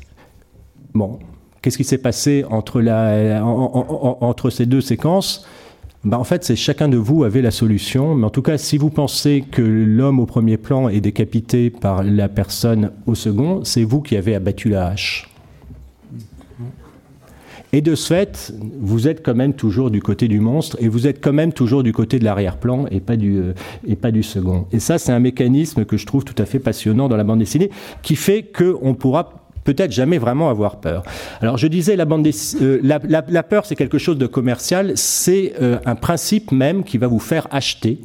[0.94, 1.20] bon,
[1.62, 5.46] qu'est-ce qui s'est passé entre, la, entre ces deux séquences?
[6.04, 8.14] Bah en fait, c'est chacun de vous avait la solution.
[8.16, 12.04] Mais en tout cas, si vous pensez que l'homme au premier plan est décapité par
[12.04, 15.32] la personne au second, c'est vous qui avez abattu la hache.
[17.76, 21.07] Et de ce fait, vous êtes quand même toujours du côté du monstre et vous
[21.07, 23.53] êtes quand même toujours du côté de l'arrière-plan et pas du euh,
[23.88, 24.67] et pas du second.
[24.71, 27.39] Et ça, c'est un mécanisme que je trouve tout à fait passionnant dans la bande
[27.39, 27.71] dessinée,
[28.03, 31.03] qui fait qu'on pourra peut-être jamais vraiment avoir peur.
[31.41, 32.28] Alors je disais, la, bande
[32.61, 37.07] euh, la, peur, c'est quelque chose de commercial, c'est euh, un principe même qui va
[37.07, 37.99] vous faire acheter,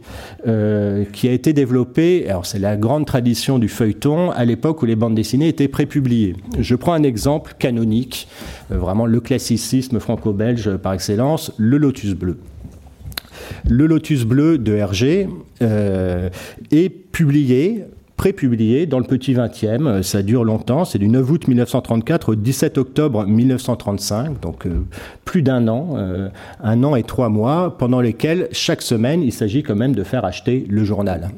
[0.46, 4.86] euh, qui a été développé, alors c'est la grande tradition du feuilleton, à l'époque où
[4.86, 6.36] les bandes dessinées étaient prépubliées.
[6.58, 8.28] Je prends un exemple canonique,
[8.70, 12.38] vraiment le classicisme franco-belge par excellence, le Lotus Bleu.
[13.68, 15.28] Le Lotus Bleu de Hergé
[15.60, 17.84] est publié
[18.18, 19.86] prépublié dans le Petit 20e.
[19.86, 20.84] Euh, ça dure longtemps.
[20.84, 24.84] C'est du 9 août 1934 au 17 octobre 1935, donc euh,
[25.24, 26.28] plus d'un an, euh,
[26.62, 30.26] un an et trois mois, pendant lesquels chaque semaine il s'agit quand même de faire
[30.26, 31.30] acheter le journal.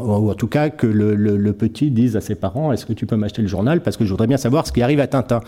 [0.00, 3.06] Ou en tout cas que le, le petit dise à ses parents Est-ce que tu
[3.06, 3.80] peux m'acheter le journal?
[3.80, 5.40] Parce que je voudrais bien savoir ce qui arrive à Tintin.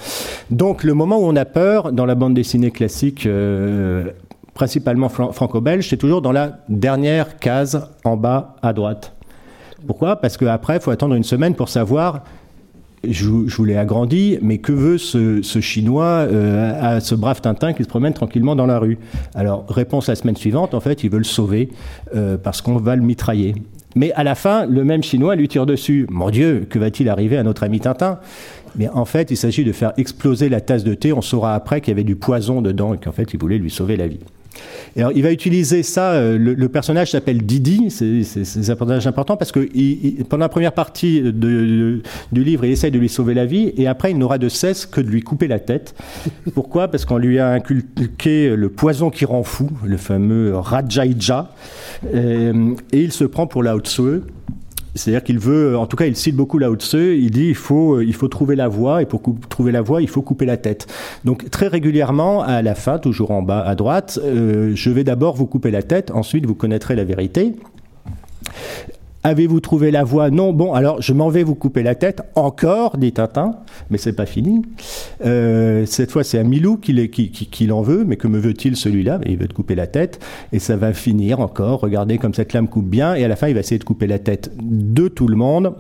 [0.51, 3.29] Donc le moment où on a peur dans la bande dessinée classique
[4.55, 9.15] principalement franco-belge, c'est toujours dans la dernière case en bas à droite.
[9.87, 10.17] Pourquoi?
[10.17, 12.23] Parce qu'après, il faut attendre une semaine pour savoir
[13.09, 17.83] je, vous l'ai agrandi, mais que veut ce, Chinois euh, à ce brave Tintin qui
[17.83, 18.99] se promène tranquillement dans la rue?
[19.35, 21.71] Alors, réponse la semaine suivante, en fait, il veut le sauver
[22.15, 23.55] euh, parce qu'on va le mitrailler.
[23.97, 26.07] Mais à la fin, le même Chinois lui tire dessus.
[26.11, 28.21] Mon Dieu, que va-t-il arriver à notre ami Tintin?
[28.77, 31.13] Mais en fait, il s'agit de faire exploser la tasse de thé.
[31.13, 33.71] On saura après qu'il y avait du poison dedans et qu'en fait, il voulait lui
[33.71, 34.21] sauver la vie
[34.97, 36.13] alors, il va utiliser ça.
[36.13, 37.91] Euh, le, personnage s'appelle Didi.
[37.91, 39.69] C'est un personnage important parce que
[40.25, 44.11] pendant la première partie du livre, il essaie de lui sauver la vie et après,
[44.11, 45.95] il n'aura de cesse que de lui couper la tête.
[46.55, 46.89] Pourquoi?
[46.89, 51.53] Parce qu'on lui a inculqué le poison qui rend fou, le fameux Rajaija,
[52.05, 54.23] et, euh, et il se prend pour Lao Tsue.
[54.95, 56.95] C'est-à-dire qu'il veut, en tout cas, il cite beaucoup Lao Tse.
[56.95, 60.09] Il dit il faut, il faut trouver la voie et pour trouver la voie, il
[60.09, 60.87] faut couper la tête.
[61.25, 65.47] Donc très régulièrement, à la fin, toujours en bas à droite, je vais d'abord vous
[65.47, 67.55] couper la tête, ensuite vous connaîtrez la vérité.
[69.23, 70.31] Avez-vous trouvé la voie?
[70.31, 70.53] Non.
[70.53, 72.23] Bon, alors je m'en vais vous couper la tête.
[72.35, 73.57] Encore, dit Tintin,
[73.91, 74.63] mais c'est pas fini.
[75.25, 78.77] Euh, cette fois, c'est à Milou qu'il qui, qui, l'en veut, mais que me veut-il
[78.77, 79.21] celui-là?
[79.27, 80.21] Il veut te couper la tête,
[80.53, 81.81] et ça va finir encore.
[81.81, 84.07] Regardez comme cette lame coupe bien, et à la fin, il va essayer de couper
[84.07, 85.75] la tête de tout le monde,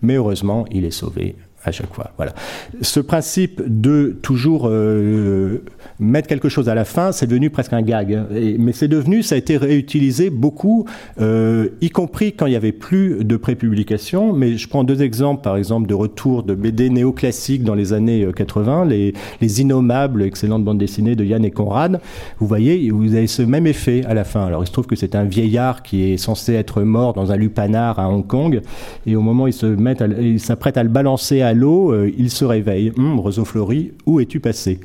[0.00, 1.36] mais heureusement, il est sauvé
[1.66, 2.12] à chaque fois.
[2.16, 2.32] Voilà.
[2.80, 5.64] Ce principe de toujours euh,
[5.98, 8.18] mettre quelque chose à la fin, c'est devenu presque un gag.
[8.58, 10.86] mais c'est devenu, ça a été réutilisé beaucoup,
[11.20, 14.32] euh, y compris quand il n'y avait plus de prépublication.
[14.32, 18.26] Mais je prends deux exemples, par exemple, de retour de BD néoclassiques dans les années
[18.34, 22.00] 80, euh, les, les Innommables, excellente bande dessinée de Yann et Conrad.
[22.38, 24.44] Vous voyez, vous avez ce même effet à la fin.
[24.46, 27.36] Alors il se trouve que c'est un vieillard qui est censé être mort dans un
[27.36, 28.60] lupanar à Hong Kong,
[29.06, 32.10] et au moment où il se met, il s'apprête à le balancer à l'eau, euh,
[32.16, 32.92] il se réveille.
[32.96, 34.78] Hum, Roseau Fleury, où es-tu passé?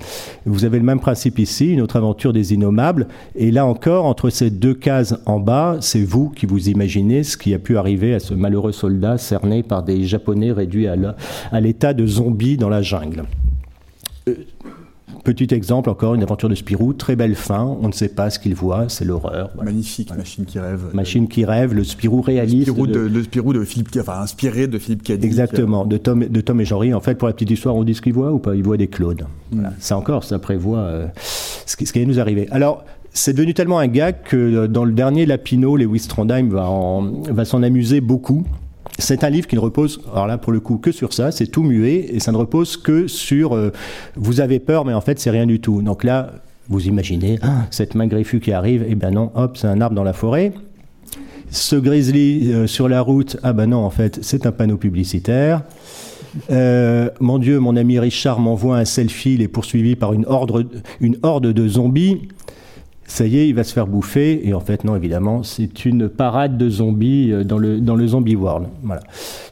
[0.45, 3.07] Vous avez le même principe ici, une autre aventure des innommables.
[3.35, 7.37] Et là encore, entre ces deux cases en bas, c'est vous qui vous imaginez ce
[7.37, 11.93] qui a pu arriver à ce malheureux soldat cerné par des Japonais réduits à l'état
[11.93, 13.23] de zombies dans la jungle.
[15.23, 18.39] Petit exemple, encore une aventure de Spirou, très belle fin, on ne sait pas ce
[18.39, 19.51] qu'il voit, c'est l'horreur.
[19.61, 20.81] Magnifique, Machine qui rêve.
[20.93, 22.67] Machine qui rêve, le Spirou réaliste.
[22.67, 25.23] Le Spirou de, le Spirou de Philippe, enfin inspiré de Philippe Cadic.
[25.23, 26.93] Exactement, de Tom, de Tom et Jean-Ry.
[26.95, 28.55] En fait, pour la petite histoire, on dit ce qu'il voit ou pas?
[28.55, 29.27] Il voit des clones.
[29.51, 29.69] Voilà.
[29.69, 29.73] Hmm.
[29.79, 32.47] Ça encore, ça prévoit euh, ce, qui, ce qui va nous arriver.
[32.49, 36.67] Alors, c'est devenu tellement un gag que euh, dans le dernier Lapino, Lewis Trondheim va,
[37.29, 38.43] va s'en amuser beaucoup.
[38.99, 41.47] C'est un livre qui ne repose, alors là pour le coup, que sur ça, c'est
[41.47, 43.71] tout muet, et ça ne repose que sur euh,
[44.15, 45.81] vous avez peur, mais en fait c'est rien du tout.
[45.81, 46.33] Donc là,
[46.69, 49.81] vous imaginez, ah, cette main griffue qui arrive, et eh ben non, hop, c'est un
[49.81, 50.53] arbre dans la forêt.
[51.49, 55.63] Ce grizzly euh, sur la route, ah ben non, en fait, c'est un panneau publicitaire.
[56.49, 60.25] Euh, mon Dieu, mon ami Richard m'envoie un selfie, il est poursuivi par une
[61.01, 62.29] une horde de zombies
[63.11, 64.47] ça y est, il va se faire bouffer.
[64.47, 68.07] Et en fait, non, évidemment, c'est une parade de zombies euh, dans le, dans le
[68.07, 68.67] zombie world.
[68.83, 69.01] Voilà.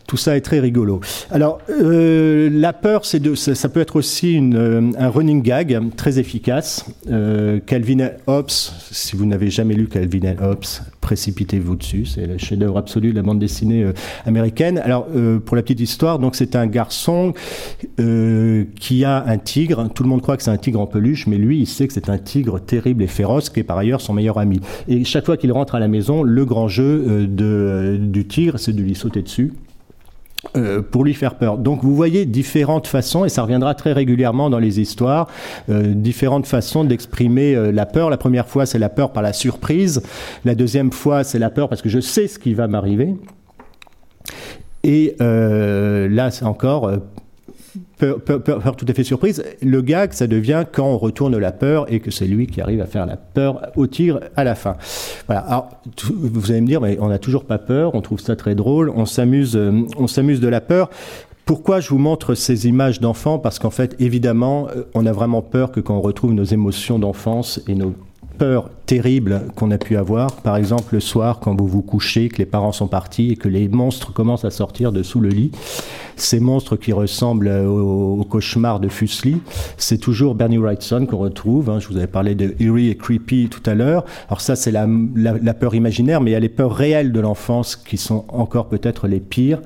[0.10, 1.02] Tout ça est très rigolo.
[1.30, 6.18] Alors, euh, la peur, c'est de, ça, peut être aussi euh, un running gag très
[6.18, 6.84] efficace.
[7.12, 10.66] Euh, Calvin Hobbes, si vous n'avez jamais lu Calvin Hobbes,
[11.00, 12.08] précipitez-vous dessus.
[12.08, 13.86] C'est le chef-d'œuvre absolu de la bande dessinée
[14.26, 14.80] américaine.
[14.80, 15.06] Alors,
[15.46, 17.36] pour la petite histoire, donc c'est un garçon
[17.98, 19.90] qui a un tigre.
[19.94, 21.94] Tout le monde croit que c'est un tigre en peluche, mais lui, il sait que
[21.94, 24.60] c'est un tigre terrible et féroce, qui est par ailleurs son meilleur ami.
[24.88, 28.74] Et chaque fois qu'il rentre à la maison, le grand jeu de, du tigre, c'est
[28.74, 29.54] de lui sauter dessus
[30.56, 31.58] euh, pour lui faire peur.
[31.58, 35.28] Donc vous voyez différentes façons, et ça reviendra très régulièrement dans les histoires,
[35.70, 38.10] euh, différentes façons d'exprimer euh, la peur.
[38.10, 40.02] La première fois, c'est la peur par la surprise.
[40.46, 43.16] La deuxième fois, c'est la peur parce que je sais ce qui va m'arriver.
[44.86, 46.90] Et là, c'est encore
[47.98, 49.44] peur, tout à fait surprise.
[49.62, 52.82] Le gag, ça devient quand on retourne la peur et que c'est lui qui arrive
[52.82, 54.76] à faire la peur au tir à la fin.
[55.28, 55.42] Voilà.
[55.42, 55.70] Alors,
[56.14, 58.90] vous allez me dire, mais on n'a toujours pas peur, on trouve ça très drôle,
[58.90, 60.90] on s'amuse, euh, on s'amuse de la peur.
[61.46, 63.40] Pourquoi je vous montre ces images d'enfants?
[63.40, 67.00] Parce qu'en fait, évidemment, euh, on a vraiment peur que quand on retrouve nos émotions
[67.00, 67.96] d'enfance et nos
[68.38, 70.32] peurs terribles qu'on a pu avoir.
[70.38, 73.48] Par exemple, le soir, quand vous vous couchez, que les parents sont partis et que
[73.48, 75.52] les monstres commencent à sortir de sous le lit
[76.22, 79.42] ces monstres qui ressemblent au, cauchemar de Fuseli,
[79.78, 81.70] c'est toujours Bernie Wrightson qu'on retrouve.
[81.70, 81.80] Hein.
[81.80, 84.06] Je vous avais parlé de eerie et creepy tout à l'heure.
[84.28, 84.88] Alors ça, c'est la,
[85.54, 89.08] peur imaginaire, mais il y a les peurs réelles de l'enfance qui sont encore peut-être
[89.08, 89.62] les pires.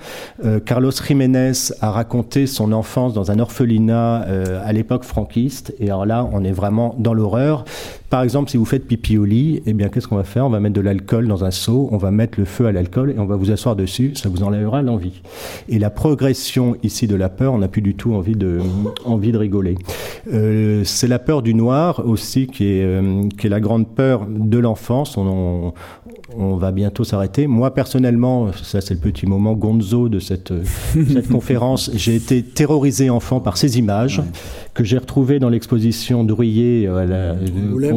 [0.45, 1.51] Euh, Carlos Jiménez
[1.81, 6.43] a raconté son enfance dans un orphelinat euh, à l'époque franquiste, et alors là, on
[6.43, 7.65] est vraiment dans l'horreur.
[8.09, 10.45] Par exemple, si vous faites pipi lit, eh bien, qu'est-ce qu'on va faire?
[10.45, 13.11] On va mettre de l'alcool dans un seau, on va mettre le feu à l'alcool
[13.11, 14.13] et on va vous asseoir dessus.
[14.15, 15.21] Ça vous enlèvera l'envie.
[15.69, 18.59] Et la progression ici de la peur, on n'a plus du tout envie de,
[19.05, 19.75] envie de rigoler.
[20.31, 24.25] Euh, c'est la peur du noir aussi qui est, euh, qui est la grande peur
[24.27, 25.17] de l'enfance.
[25.17, 25.73] On,
[26.37, 27.47] va bientôt s'arrêter.
[27.47, 30.53] Moi personnellement, ça c'est le petit moment gonzo de cette,
[30.93, 34.21] cette conférence, j'ai été terrorisé enfant par ces images
[34.73, 37.35] que j'ai retrouvées dans l'exposition d'Ourier euh,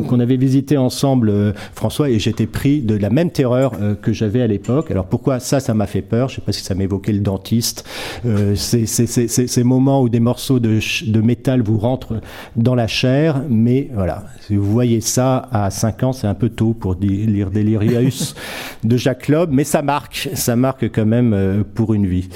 [0.08, 3.72] qu'on avait visité ensemble, François, et j'étais pris de la même terreur
[4.02, 4.90] que j'avais à l'époque.
[4.90, 6.28] Alors pourquoi ça, ça m'a fait peur?
[6.28, 7.84] Je ne sais pas si ça m'évoquait le dentiste.
[8.26, 12.20] Euh, ces moments où des morceaux de, de, métal vous rentrent
[12.56, 16.48] dans la chair, mais voilà, si vous voyez ça à 5 ans, c'est un peu
[16.48, 17.50] tôt pour lire
[18.84, 22.28] De Jacques Loeb, mais ça marque, ça marque quand même euh, pour une vie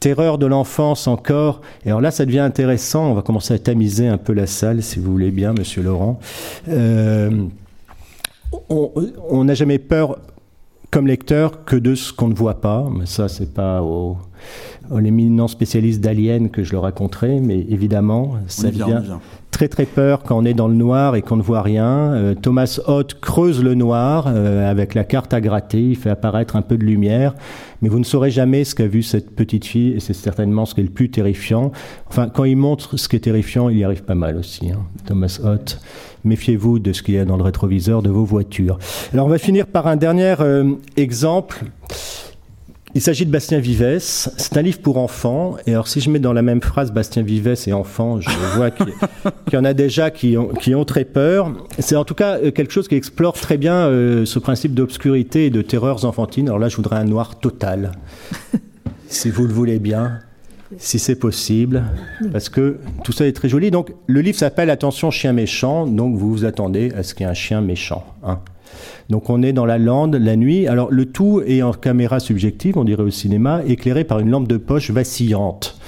[0.00, 1.62] terreur de l'enfance encore.
[1.84, 3.10] Et alors là, ça devient intéressant.
[3.10, 6.20] On va commencer à tamiser un peu la salle, si vous voulez bien, Monsieur Laurent.
[6.68, 7.30] Euh,
[8.68, 10.18] on n'a jamais peur
[10.94, 12.86] comme lecteur que de ce qu'on ne voit pas.
[12.96, 14.16] Mais ça, c'est pas au,
[14.90, 19.02] l'éminent spécialiste d'aliens que je le raconterai, mais évidemment, ça vient,
[19.54, 22.12] très très peur quand on est dans le noir et qu'on ne voit rien.
[22.12, 26.56] Euh, Thomas Hoth creuse le noir euh, avec la carte à gratter, il fait apparaître
[26.56, 27.34] un peu de lumière,
[27.80, 30.74] mais vous ne saurez jamais ce qu'a vu cette petite fille, et c'est certainement ce
[30.74, 31.70] qui est le plus terrifiant.
[32.08, 34.80] Enfin, quand il montre ce qui est terrifiant, il y arrive pas mal aussi, hein,
[35.06, 35.80] Thomas Hoth.
[36.24, 38.78] Méfiez-vous de ce qu'il y a dans le rétroviseur de vos voitures.
[39.12, 41.64] Alors on va finir par un dernier euh, exemple.
[42.96, 44.30] Il s'agit de Bastien Vivès.
[44.36, 45.56] C'est un livre pour enfants.
[45.66, 48.70] Et alors, si je mets dans la même phrase Bastien Vivès et enfants, je vois
[48.70, 48.86] qu'il
[49.54, 51.52] y en a déjà qui ont, qui ont très peur.
[51.80, 55.46] C'est en tout cas euh, quelque chose qui explore très bien euh, ce principe d'obscurité
[55.46, 56.46] et de terreurs enfantines.
[56.46, 57.92] Alors là, je voudrais un noir total.
[59.08, 60.20] si vous le voulez bien
[60.78, 61.84] si c'est possible,
[62.32, 63.70] parce que tout ça est très joli.
[63.70, 67.28] Donc, le livre s'appelle Attention chien méchant, donc vous vous attendez à ce qu'il y
[67.28, 68.04] ait un chien méchant.
[68.24, 68.40] Hein.
[69.10, 70.66] Donc on est dans la lande la nuit.
[70.66, 74.48] Alors le tout est en caméra subjective, on dirait au cinéma, éclairé par une lampe
[74.48, 75.78] de poche vacillante.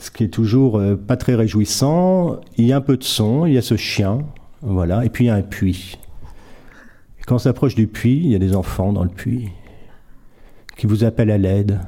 [0.00, 2.40] Ce qui est toujours euh, pas très réjouissant.
[2.58, 4.18] Il y a un peu de son, il y a ce chien,
[4.60, 5.98] voilà, et puis il y a un puits.
[7.26, 9.48] quand on s'approche du puits, il y a des enfants dans le puits
[10.76, 11.80] qui vous appellent à l'aide,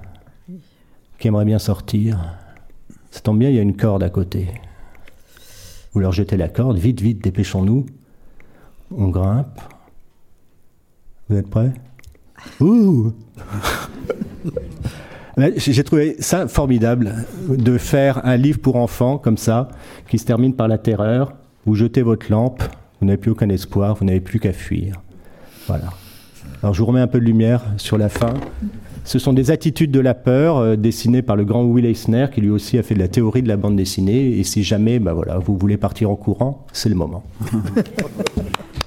[1.18, 2.18] qui aimeraient bien sortir.
[3.11, 4.49] Ça tombe bien, il y a une corde à côté.
[5.93, 7.87] Vous leur jetez la corde, vite, vite, dépêchons-nous.
[8.97, 9.61] On grimpe,
[11.29, 11.72] vous êtes prêts?
[12.61, 13.12] Ouh
[15.57, 17.12] J'ai trouvé ça formidable
[17.49, 19.68] de faire un livre pour enfants comme ça,
[20.09, 21.35] qui se termine par la terreur.
[21.66, 22.62] Vous jetez votre lampe,
[23.01, 25.03] vous n'avez plus aucun espoir, vous n'avez plus qu'à fuir.
[25.66, 25.91] Voilà.
[26.62, 28.33] Alors je vous remets un peu de lumière sur la fin.
[29.05, 32.41] Ce sont des attitudes de la peur euh, dessinées par le grand Will Eisner, qui
[32.41, 34.39] lui aussi a fait de la théorie de la bande dessinée.
[34.39, 37.22] Et si jamais, bah voilà, vous voulez partir en courant, c'est le moment.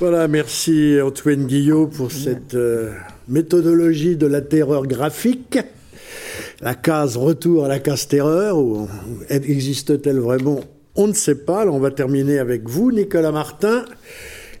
[0.00, 2.92] Voilà, merci Antoine Guillot pour cette euh,
[3.26, 5.58] méthodologie de la terreur graphique.
[6.60, 8.58] La case retour à la case terreur,
[9.28, 10.60] existe-t-elle vraiment?
[10.94, 11.62] On ne sait pas.
[11.62, 13.84] Alors on va terminer avec vous, Nicolas Martin.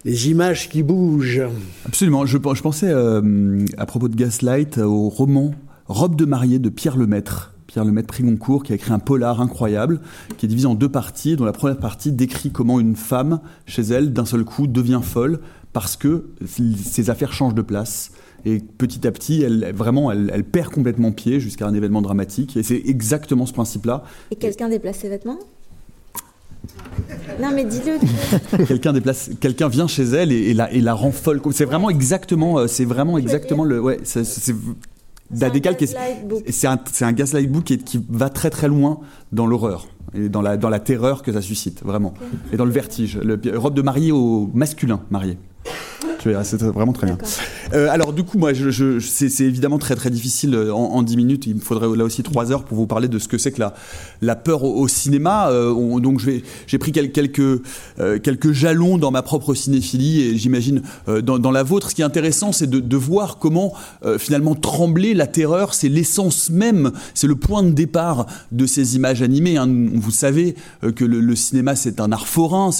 [0.04, 1.46] Les images qui bougent.
[1.86, 2.26] Absolument.
[2.26, 5.52] Je, pensais euh, à propos de Gaslight au roman
[5.86, 10.00] Robe de mariée de Pierre Lemaître Pierre Lemaitre Prigoncourt, qui a écrit un polar incroyable,
[10.38, 13.82] qui est divisé en deux parties, dont la première partie décrit comment une femme, chez
[13.82, 15.38] elle, d'un seul coup, devient folle
[15.74, 18.12] parce que ses affaires changent de place.
[18.46, 22.56] Et petit à petit, elle, vraiment, elle, perd complètement pied jusqu'à un événement dramatique.
[22.56, 24.02] Et c'est exactement ce principe-là.
[24.30, 25.38] Et quelqu'un déplace ses vêtements?
[27.40, 28.64] Non mais dis-le.
[28.66, 31.40] quelqu'un déplace, quelqu'un vient chez elle et, la, et la rend folle.
[31.52, 34.24] C'est vraiment exactement, euh, c'est vraiment exactement le, ouais, c'est
[36.48, 39.00] c'est un, un gaslight book qui, qui, va très très loin
[39.32, 42.14] dans l'horreur et dans la, dans la terreur que ça suscite, vraiment.
[42.52, 43.18] Et dans le vertige.
[43.18, 45.38] Le, robe de mariée au masculin marié.
[46.42, 47.18] C'est vraiment très bien.
[47.74, 51.16] Euh, alors du coup, moi, je, c'est évidemment très très difficile euh, en, en, 10
[51.16, 51.46] minutes.
[51.46, 53.60] Il me faudrait là aussi 3 heures pour vous parler de ce que c'est que
[53.60, 53.74] la,
[54.20, 55.50] la peur au, cinéma.
[55.50, 57.62] Euh, donc j'ai pris quelques,
[58.22, 61.90] quelques jalons dans ma propre cinéphilie et j'imagine dans, dans, la vôtre.
[61.90, 63.74] Ce qui est intéressant, c'est de, de, voir comment
[64.18, 69.22] finalement trembler, la terreur, c'est l'essence même, c'est le point de départ de ces images
[69.22, 69.56] animées.
[69.56, 69.68] Hein.
[69.98, 70.54] Vous savez
[70.96, 72.70] que le, cinéma, c'est un art forain.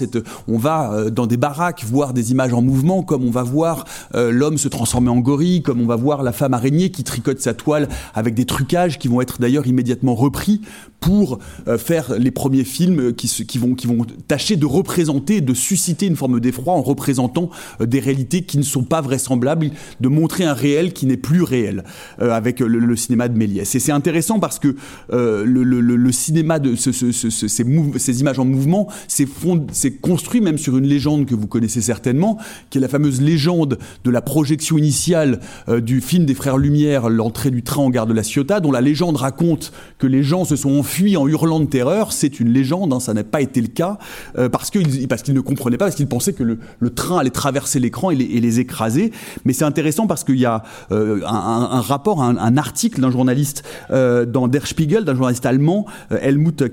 [0.46, 4.30] On va dans des baraques voir des images en mouvement comme on va voir euh,
[4.30, 7.54] l'homme se transformer en gorille, comme on va voir la femme araignée qui tricote sa
[7.54, 10.60] toile avec des trucages qui vont être d'ailleurs immédiatement repris
[11.00, 11.38] pour
[11.68, 13.88] euh, faire les premiers films qui, vont, qui
[14.26, 17.50] tâcher de représenter, de susciter une forme d'effroi en représentant
[17.80, 21.42] euh, des réalités qui ne sont pas vraisemblables, de montrer un réel qui n'est plus
[21.42, 21.84] réel
[22.18, 23.74] avec le, cinéma de Méliès.
[23.74, 24.76] Et c'est intéressant parce que
[25.10, 31.26] le, cinéma de ce, ce, ces, images en mouvement, c'est construit même sur une légende
[31.26, 32.38] que vous connaissez certainement,
[32.70, 37.08] qui est la fameuse légende de la projection initiale euh, du film des Frères Lumière,
[37.08, 40.44] l'entrée du train en gare de la Ciotat, dont la légende raconte que les gens
[40.44, 42.12] se sont enfuis en hurlant de terreur.
[42.12, 43.98] C'est une légende, hein, ça n'a pas été le cas,
[44.36, 48.10] euh, parce qu'ils ne comprenaient pas, parce qu'ils pensaient que le, train allait traverser l'écran
[48.10, 49.12] et, les, écraser.
[49.44, 54.48] Mais c'est intéressant parce qu'il y a euh, un, rapport, un, article d'un journaliste dans
[54.48, 56.68] Der Spiegel, d'un journaliste allemand, Helmut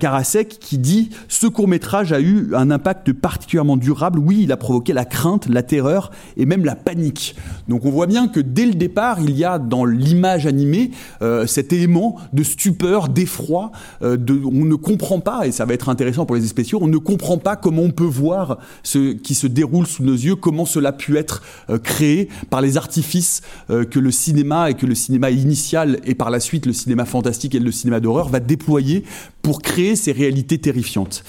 [0.60, 4.20] Qui dit «Ce court-métrage a eu un impact particulièrement durable.
[4.20, 7.36] Oui, il a provoqué la crainte, la terreur et même la panique.
[7.68, 11.46] Donc on voit bien que dès le départ, il y a dans l'image animée euh,
[11.46, 13.72] cet élément de stupeur, d'effroi,
[14.02, 16.98] euh, on ne comprend pas, et ça va être intéressant pour les spéciaux, on ne
[16.98, 20.90] comprend pas comment on peut voir ce qui se déroule sous nos yeux, comment cela
[20.90, 25.32] a pu être euh, créé par les artifices que le cinéma et que le cinéma
[25.32, 29.04] initial et par la suite le cinéma fantastique et le cinéma d'horreur va déployer
[29.46, 31.24] pour créer ces réalités terrifiantes.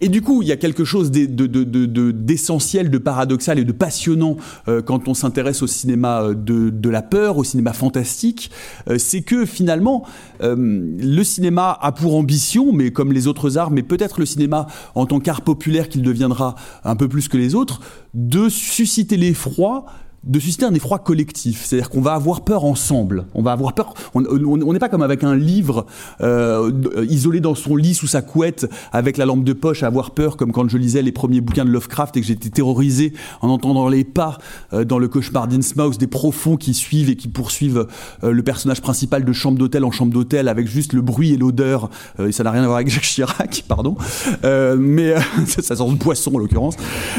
[0.00, 4.36] Et du coup, il y a quelque chose d'essentiel, de, paradoxal et de passionnant
[4.66, 8.50] euh, quand on s'intéresse au cinéma euh, de, la peur, au cinéma fantastique,
[8.90, 10.04] euh, c'est que finalement,
[10.40, 14.66] le cinéma a pour ambition, mais comme les autres arts, mais peut-être le cinéma
[14.96, 17.80] en tant qu'art populaire qu'il deviendra un peu plus que les autres,
[18.14, 19.86] de susciter l'effroi
[20.24, 21.64] de susciter un effroi collectif.
[21.64, 23.26] C'est-à-dire qu'on va avoir peur ensemble.
[23.34, 23.94] On va avoir peur.
[24.14, 25.86] On n'est pas comme avec un livre
[26.20, 26.72] euh,
[27.08, 30.36] isolé dans son lit sous sa couette avec la lampe de poche à avoir peur,
[30.36, 33.88] comme quand je lisais les premiers bouquins de Lovecraft et que j'étais terrorisé en entendant
[33.88, 34.38] les pas
[34.72, 37.86] euh, dans le cauchemar d'Innsmouth des profonds qui suivent et qui poursuivent
[38.24, 41.36] euh, le personnage principal de chambre d'hôtel en chambre d'hôtel avec juste le bruit et
[41.36, 41.90] l'odeur.
[42.18, 43.96] et ça n'a rien à voir avec Jacques Chirac, pardon.
[44.42, 45.14] mais
[45.46, 46.76] ça sort de poisson en l'occurrence.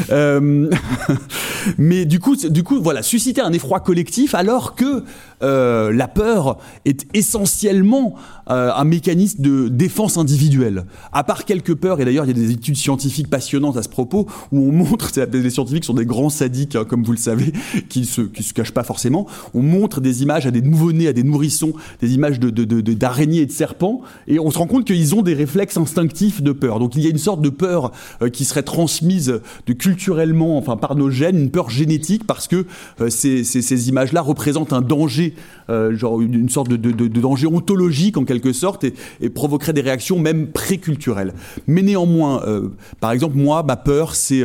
[1.77, 5.03] mais du coup, du coup, voilà, susciter un effroi collectif alors que
[5.41, 8.15] euh, la peur est essentiellement
[8.49, 10.85] euh, un mécanisme de défense individuelle.
[11.11, 13.89] À part quelques peurs, et d'ailleurs il y a des études scientifiques passionnantes à ce
[13.89, 17.53] propos, où on montre, les scientifiques sont des grands sadiques, hein, comme vous le savez,
[17.89, 21.13] qui se, qui se cachent pas forcément, on montre des images à des nouveau-nés, à
[21.13, 24.85] des nourrissons, des images d'araignées de, de, et de serpents, et on se rend compte
[24.85, 26.79] qu'ils ont des réflexes instinctifs de peur.
[26.79, 30.77] Donc il y a une sorte de peur euh, qui serait transmise de culturellement, enfin
[30.77, 32.65] par nos gènes, une peur génétique, parce que
[33.01, 35.28] euh, ces, ces, ces images-là représentent un danger,
[35.69, 40.47] euh, genre une sorte de, danger ontologique en quelque sorte, et, provoquerait des réactions même
[40.47, 41.33] préculturelles.
[41.67, 42.69] Mais néanmoins, euh,
[42.99, 44.43] par exemple, moi, ma peur, c'est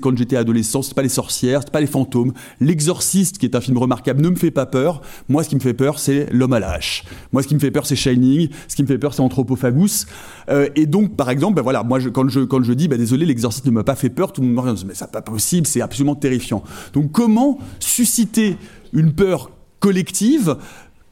[0.00, 2.32] quand j'étais adolescent, c'est pas les sorcières, c'est pas les fantômes.
[2.60, 5.02] L'exorciste, qui est un film remarquable, ne me fait pas peur.
[5.28, 6.72] Moi, ce qui me fait peur, c'est l'homme à la.
[7.32, 8.48] Moi, ce qui me fait peur, c'est Shining.
[8.68, 10.06] Ce qui me fait peur, c'est Anthropophagus.
[10.48, 13.26] Euh, et donc, par exemple, ben voilà, moi, quand je quand je dis, ben désolé,
[13.26, 15.66] l'exorciste ne m'a pas fait peur, tout le monde me dit, mais c'est pas possible,
[15.66, 16.62] c'est absolument terrifiant.
[16.94, 18.56] Donc, comment susciter
[18.92, 19.50] une peur
[19.82, 20.56] collective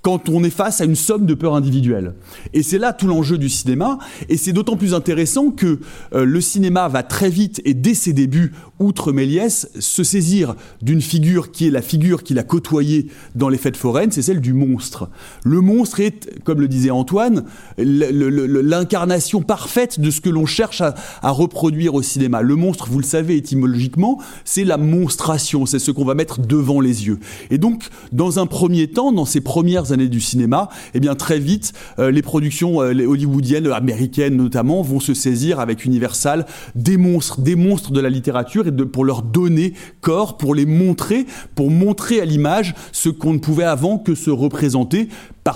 [0.02, 2.14] quand on est face à une somme de peurs individuelles.
[2.52, 3.98] Et c'est là tout l'enjeu du cinéma,
[4.28, 5.80] et c'est d'autant plus intéressant que
[6.14, 11.02] euh, le cinéma va très vite, et dès ses débuts, outre Méliès, se saisir d'une
[11.02, 14.54] figure qui est la figure qu'il a côtoyée dans les fêtes foraines, c'est celle du
[14.54, 15.10] monstre.
[15.44, 17.44] Le monstre est, comme le disait Antoine,
[17.76, 22.42] l'incarnation parfaite de ce que l'on cherche à, reproduire au cinéma.
[22.42, 26.80] Le monstre, vous le savez étymologiquement, c'est la monstration, c'est ce qu'on va mettre devant
[26.80, 27.18] les yeux.
[27.50, 31.38] Et donc, dans un premier temps, dans ces premières années du cinéma, eh bien très
[31.38, 37.40] vite, euh, les productions euh, hollywoodiennes, américaines notamment, vont se saisir avec Universal des monstres,
[37.40, 41.70] des monstres de la littérature et de, pour leur donner corps, pour les montrer, pour
[41.70, 45.08] montrer à l'image ce qu'on ne pouvait avant que se représenter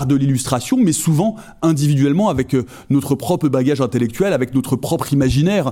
[0.05, 5.71] de l'illustration, mais souvent individuellement avec euh, notre propre bagage intellectuel, avec notre propre imaginaire.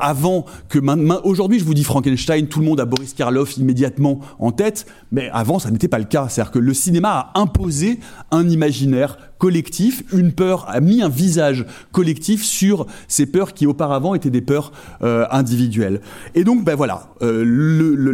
[0.00, 4.20] avant que maintenant, aujourd'hui, je vous dis Frankenstein, tout le monde a Boris Karloff immédiatement
[4.38, 6.28] en tête, mais avant, ça n'était pas le cas.
[6.28, 7.98] C'est-à-dire que le cinéma a imposé
[8.30, 14.14] un imaginaire collectif, une peur, a mis un visage collectif sur ces peurs qui auparavant
[14.14, 14.72] étaient des peurs
[15.02, 16.00] euh, individuelles.
[16.34, 17.44] Et donc, ben voilà, euh,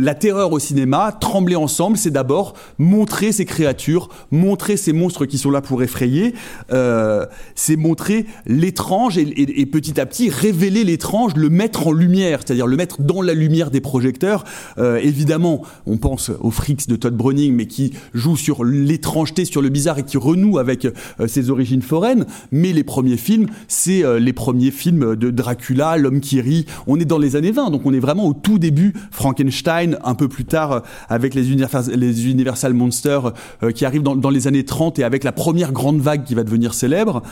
[0.01, 5.39] la terreur au cinéma, trembler ensemble, c'est d'abord montrer ces créatures, montrer ces monstres qui
[5.39, 6.35] sont là pour effrayer,
[6.72, 11.93] euh, c'est montrer l'étrange et, et, et, petit à petit révéler l'étrange, le mettre en
[11.93, 14.43] lumière, c'est-à-dire le mettre dans la lumière des projecteurs.
[14.78, 19.68] Évidemment, on pense aux Freaks de Todd Browning, mais qui joue sur l'étrangeté, sur le
[19.68, 20.89] bizarre et qui renoue avec
[21.28, 26.20] ses origines foraines, mais les premiers films, c'est euh, les premiers films de Dracula, L'homme
[26.20, 26.66] qui rit.
[26.86, 28.92] On est dans les années 20, donc on est vraiment au tout début.
[29.10, 33.32] Frankenstein, un peu plus tard, euh, avec les, les Universal Monsters
[33.74, 36.44] qui arrivent dans, dans, les années 30 et avec la première grande vague qui va
[36.44, 37.22] devenir célèbre.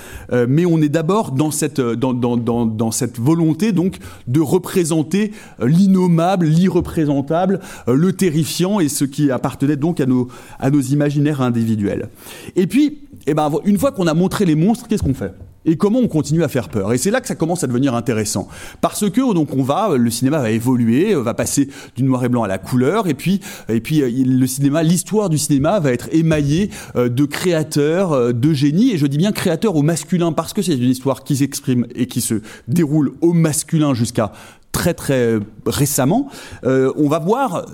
[0.49, 6.47] mais on est d'abord dans cette, dans, dans, dans cette volonté donc de représenter l'innommable,
[6.47, 10.29] l'irreprésentable, le terrifiant et ce qui appartenait donc à nos,
[10.59, 12.09] à nos imaginaires individuels.
[12.57, 12.99] Et puis,
[13.29, 15.35] et eh ben, une fois qu'on a montré les monstres, qu'est-ce qu'on fait?
[15.67, 16.95] Et comment on continue à faire peur?
[16.95, 18.49] Et c'est là que ça commence à devenir intéressant.
[18.81, 22.45] Parce que donc on va, le cinéma va évoluer, va passer du noir et blanc
[22.45, 26.09] à la couleur, et puis, et puis euh, le cinéma, l'histoire du cinéma va être
[26.11, 30.55] émaillée euh, de créateurs, euh, de génies, et je dis bien créateurs au masculin, parce
[30.55, 34.33] que c'est une histoire qui s'exprime et qui se déroule au masculin jusqu'à
[34.73, 36.29] très très récemment,
[36.65, 37.67] euh, on va voir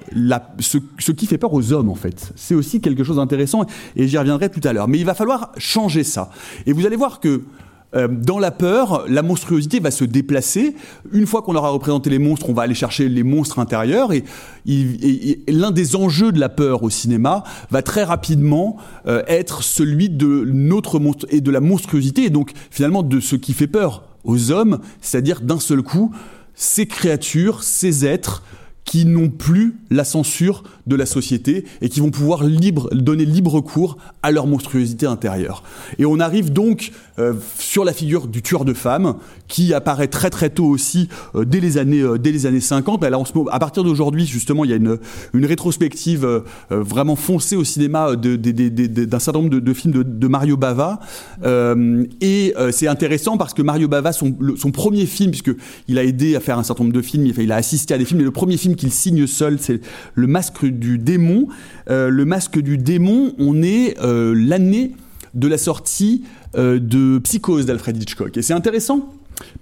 [0.59, 2.33] ce, qui fait peur aux hommes en fait.
[2.37, 3.67] C'est aussi quelque chose d'intéressant
[3.97, 4.89] et j'y reviendrai tout à l'heure.
[4.89, 6.31] Mais il va falloir changer ça.
[6.67, 7.43] Et vous allez voir que
[7.95, 10.75] euh, dans la peur, la monstruosité va se déplacer.
[11.13, 14.13] Une fois qu'on aura représenté les monstres, on va aller chercher les monstres intérieurs.
[14.13, 14.25] Et
[15.47, 18.77] l'un des enjeux de la peur au cinéma va très rapidement
[19.07, 23.37] euh, être celui de notre monstre et de la monstruosité, et donc finalement de ce
[23.37, 26.11] qui fait peur aux hommes, c'est-à-dire d'un seul coup
[26.55, 28.43] ces créatures, ces êtres
[28.85, 33.97] qui n'ont plus la censure de la société et qui vont pouvoir donner libre cours
[34.23, 35.63] à leur monstruosité intérieure.
[35.99, 39.15] Et on arrive donc euh, sur la figure du tueur de femmes
[39.49, 43.01] qui apparaît très très tôt aussi euh, dès les années euh, dès les années 50.
[43.03, 44.99] Mais là, en ce moment, à partir d'aujourd'hui, justement, il y a une,
[45.33, 51.01] une rétrospective vraiment foncée au cinéma d'un certain nombre de, films de, Mario Bava.
[52.21, 55.53] et c'est intéressant parce que Mario Bava, son, son premier film, puisque
[55.89, 58.05] il a aidé à faire un certain nombre de films, il a assisté à des
[58.05, 59.81] films, mais le premier film qu'il signe seul, c'est
[60.15, 61.49] Le Masque du Démon.
[61.91, 64.93] Euh, le Masque du Démon, on est euh, l'année
[65.35, 66.25] de la sortie
[66.57, 68.37] euh, de Psychose d'Alfred Hitchcock.
[68.37, 69.13] Et c'est intéressant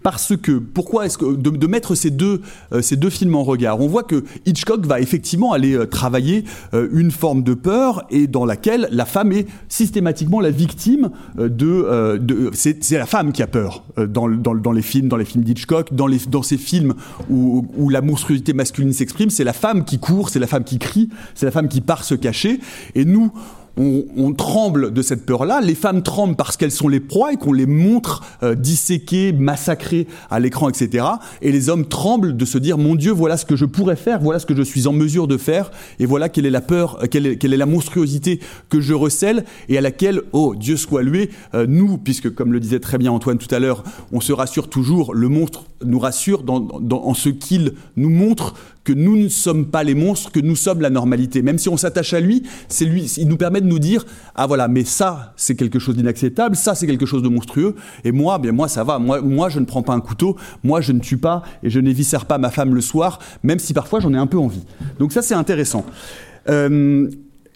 [0.02, 2.42] parce que, pourquoi est-ce que de, mettre ces deux,
[2.72, 3.80] euh, ces deux films en regard?
[3.80, 6.44] On voit que Hitchcock va effectivement aller euh, travailler
[6.92, 12.18] une forme de peur et dans laquelle la femme est systématiquement la victime de.
[12.18, 15.44] de c'est la femme qui a peur dans, dans, dans, les films, dans les films
[15.44, 16.94] d'Hitchcock, dans, les, dans ces films
[17.30, 19.30] où, où la monstruosité masculine s'exprime.
[19.30, 22.04] C'est la femme qui court, c'est la femme qui crie, c'est la femme qui part
[22.04, 22.60] se cacher.
[22.94, 23.32] Et nous,
[23.76, 25.60] on, tremble de cette peur-là.
[25.60, 30.06] Les femmes tremblent parce qu'elles sont les proies et qu'on les montre euh, disséquées, massacrées
[30.30, 31.06] à l'écran, etc.
[31.40, 34.20] Et les hommes tremblent de se dire mon Dieu, voilà ce que je pourrais faire,
[34.20, 36.98] voilà ce que je suis en mesure de faire, et voilà quelle est la peur,
[37.02, 41.30] euh, quelle, est, la monstruosité que je recèle et à laquelle, oh Dieu soit loué,
[41.54, 44.68] euh, nous, puisque comme le disait très bien Antoine tout à l'heure, on se rassure
[44.68, 48.54] toujours, le monstre nous rassure en ce qu'il nous montre
[48.84, 51.42] que nous ne sommes pas les monstres, que nous sommes la normalité.
[51.42, 54.04] Même si on s'attache à lui, c'est lui, il nous permet de nous dire
[54.34, 57.74] ah voilà, mais ça c'est quelque chose d'inacceptable, ça c'est quelque chose de monstrueux,
[58.04, 60.80] et moi, bien moi ça va, moi, moi je ne prends pas un couteau, moi
[60.80, 64.00] je ne tue pas et je n'éviscère pas ma femme le soir, même si parfois
[64.00, 64.64] j'en ai un peu envie.
[64.98, 65.84] Donc ça c'est intéressant.
[66.48, 67.08] Euh,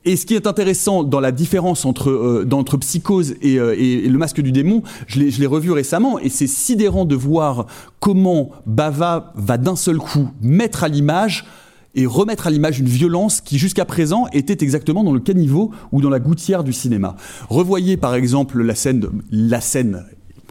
[0.07, 4.41] et ce qui est intéressant dans la différence entre, euh, Psychose euh, et, Le Masque
[4.41, 7.67] du Démon, je l'ai revu récemment, et c'est sidérant de voir
[7.99, 11.45] comment Bava va d'un seul coup mettre à l'image
[11.97, 16.01] et remettre à l'image une violence qui jusqu'à présent était exactement dans le caniveau ou
[16.01, 17.17] dans la gouttière du cinéma.
[17.49, 20.05] Revoyez par exemple la scène, la scène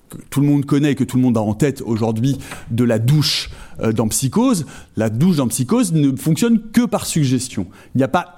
[0.10, 2.40] que tout le monde connaît et que tout le monde a en tête aujourd'hui
[2.72, 3.52] de la douche
[3.94, 4.66] dans Psychose,
[4.96, 7.68] la douche dans Psychose ne fonctionne que par suggestion.
[7.94, 8.36] Il n'y a pas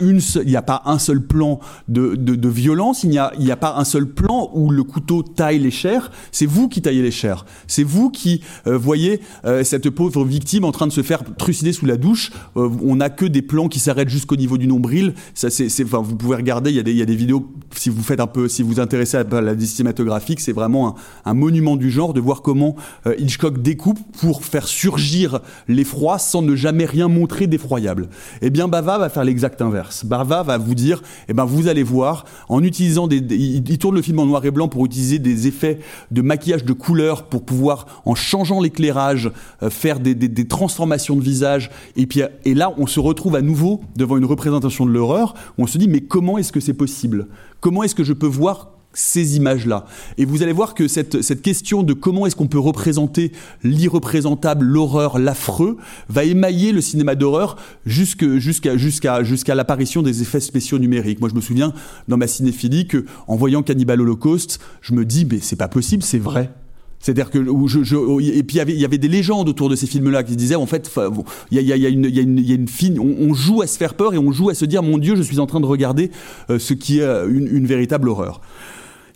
[0.57, 3.03] a pas un seul plan de, violence.
[3.03, 6.11] Il n'y a, pas un seul plan où le couteau taille les chairs.
[6.31, 7.45] C'est vous qui taillez les chairs.
[7.67, 11.73] C'est vous qui euh, voyez euh, cette pauvre victime en train de se faire trucider
[11.73, 12.31] sous la douche.
[12.55, 15.13] on n'a que des plans qui s'arrêtent jusqu'au niveau du nombril.
[15.35, 16.71] Vous pouvez regarder.
[16.71, 17.51] Il y a des, vidéos.
[17.75, 21.75] Si vous faites un peu, si vous intéressez à la cinématographique, c'est vraiment un, monument
[21.75, 22.75] du genre de voir comment
[23.17, 25.26] Hitchcock découpe pour faire surgir
[25.67, 28.09] l'effroi sans ne jamais rien montrer d'effroyable.
[28.41, 30.05] Eh bien, Bava va faire l'exact inverse.
[30.05, 34.01] Bava va vous dire, eh ben, vous allez voir, en utilisant des, il, tourne le
[34.01, 35.79] film en noir et blanc pour utiliser des effets
[36.11, 39.31] de maquillage de couleur pour pouvoir, en changeant l'éclairage,
[39.63, 41.69] euh, faire des, des, transformations de visage.
[41.95, 45.33] Et puis, et là, on se retrouve à nouveau devant une représentation de l'horreur.
[45.57, 47.27] On se dit, mais comment est-ce que c'est possible?
[47.59, 49.85] Comment est-ce que je peux voir ces images-là.
[50.17, 53.31] Et vous allez voir que cette, cette question de comment est-ce qu'on peut représenter
[53.63, 55.77] l'irreprésentable, l'horreur, l'affreux,
[56.09, 61.19] va émailler le cinéma d'horreur jusqu'à jusqu'à jusqu'à l'apparition des effets spéciaux numériques.
[61.19, 61.73] Moi, je me souviens
[62.07, 66.01] dans ma cinéphilie que, en voyant Cannibal Holocaust, je me dis, mais c'est pas possible,
[66.01, 66.51] c'est vrai.
[66.99, 67.95] C'est-à-dire que je, je,
[68.35, 70.91] et puis il y avait des légendes autour de ces films-là qui disaient en fait
[71.51, 73.35] il y a, y, a une, y, a une, y a une fine on, on,
[73.35, 75.37] joue à se faire peur et on joue à se dire mon Dieu je suis
[75.37, 76.09] en train de regarder
[76.49, 78.41] euh, ce qui est une, une véritable horreur.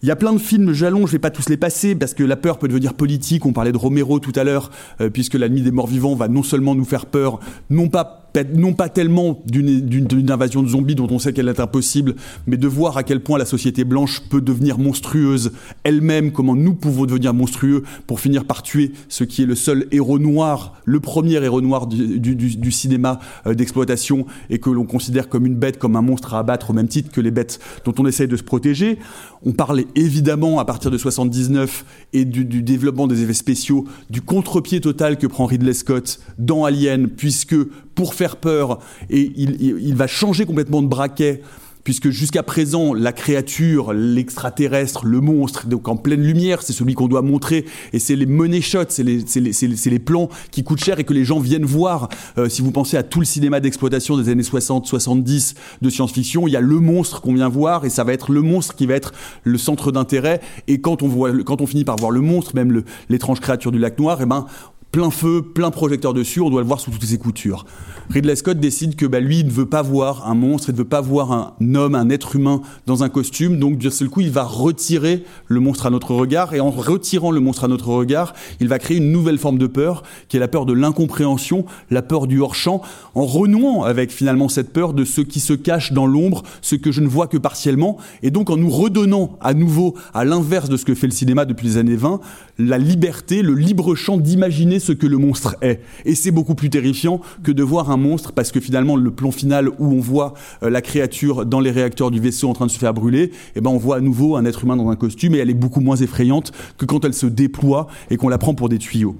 [0.03, 2.23] Il y a plein de films jalons, je vais pas tous les passer parce que
[2.23, 3.45] la peur peut devenir politique.
[3.45, 6.27] On parlait de Romero tout à l'heure, euh, puisque la nuit des morts vivants va
[6.27, 7.39] non seulement nous faire peur,
[7.69, 8.20] non pas
[8.53, 12.15] non pas tellement d'une invasion de zombies dont on sait qu'elle est impossible,
[12.47, 15.51] mais de voir à quel point la société blanche peut devenir monstrueuse
[15.83, 19.87] elle-même, comment nous pouvons devenir monstrueux pour finir par tuer ce qui est le seul
[19.91, 25.45] héros noir, le premier héros noir du, cinéma euh, d'exploitation et que l'on considère comme
[25.45, 28.05] une bête, comme un monstre à abattre au même titre que les bêtes dont on
[28.05, 28.97] essaye de se protéger.
[29.43, 34.21] On parlait évidemment à partir de 79 et du, du développement des effets spéciaux, du
[34.21, 37.55] contre-pied total que prend Ridley Scott dans Alien, puisque
[37.95, 38.79] pour faire peur
[39.09, 41.41] et il, va changer complètement de braquet
[41.83, 47.07] puisque jusqu'à présent, la créature, l'extraterrestre, le monstre, donc en pleine lumière, c'est celui qu'on
[47.07, 51.13] doit montrer, et c'est les money shots, c'est les, plans qui coûtent cher et que
[51.13, 52.09] les gens viennent voir.
[52.37, 56.51] Euh, si vous pensez à tout le cinéma d'exploitation des années 60-70 de science-fiction, il
[56.51, 58.93] y a le monstre qu'on vient voir, et ça va être le monstre qui va
[58.93, 59.13] être
[59.43, 62.83] le centre d'intérêt, et quand on, voit, quand on finit par voir le monstre, même
[63.09, 64.45] l'étrange créature du lac noir, et eh ben,
[64.91, 67.65] plein feu, plein projecteur dessus, on doit le voir sous toutes ses coutures.
[68.09, 70.79] Ridley Scott décide que bah, lui, il ne veut pas voir un monstre, il ne
[70.79, 74.19] veut pas voir un homme, un être humain dans un costume, donc d'un seul coup,
[74.19, 77.87] il va retirer le monstre à notre regard, et en retirant le monstre à notre
[77.87, 81.65] regard, il va créer une nouvelle forme de peur, qui est la peur de l'incompréhension,
[81.89, 82.81] la peur du hors-champ,
[83.15, 86.91] en renouant avec finalement cette peur de ce qui se cache dans l'ombre, ce que
[86.91, 90.75] je ne vois que partiellement, et donc en nous redonnant à nouveau, à l'inverse de
[90.75, 92.19] ce que fait le cinéma depuis les années 20,
[92.67, 95.81] la liberté, le libre champ d'imaginer ce que le monstre est.
[96.05, 99.31] Et c'est beaucoup plus terrifiant que de voir un monstre, parce que finalement, le plan
[99.31, 100.33] final où on voit
[100.63, 103.61] euh, la créature dans les réacteurs du vaisseau en train de se faire brûler, eh
[103.61, 105.81] ben, on voit à nouveau un être humain dans un costume et elle est beaucoup
[105.81, 109.15] moins effrayante que quand elle se déploie et qu'on la prend pour des tuyaux.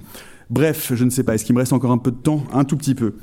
[0.50, 2.44] Bref, je ne sais pas, est-ce qu'il me reste encore un peu de temps?
[2.52, 3.14] Un tout petit peu.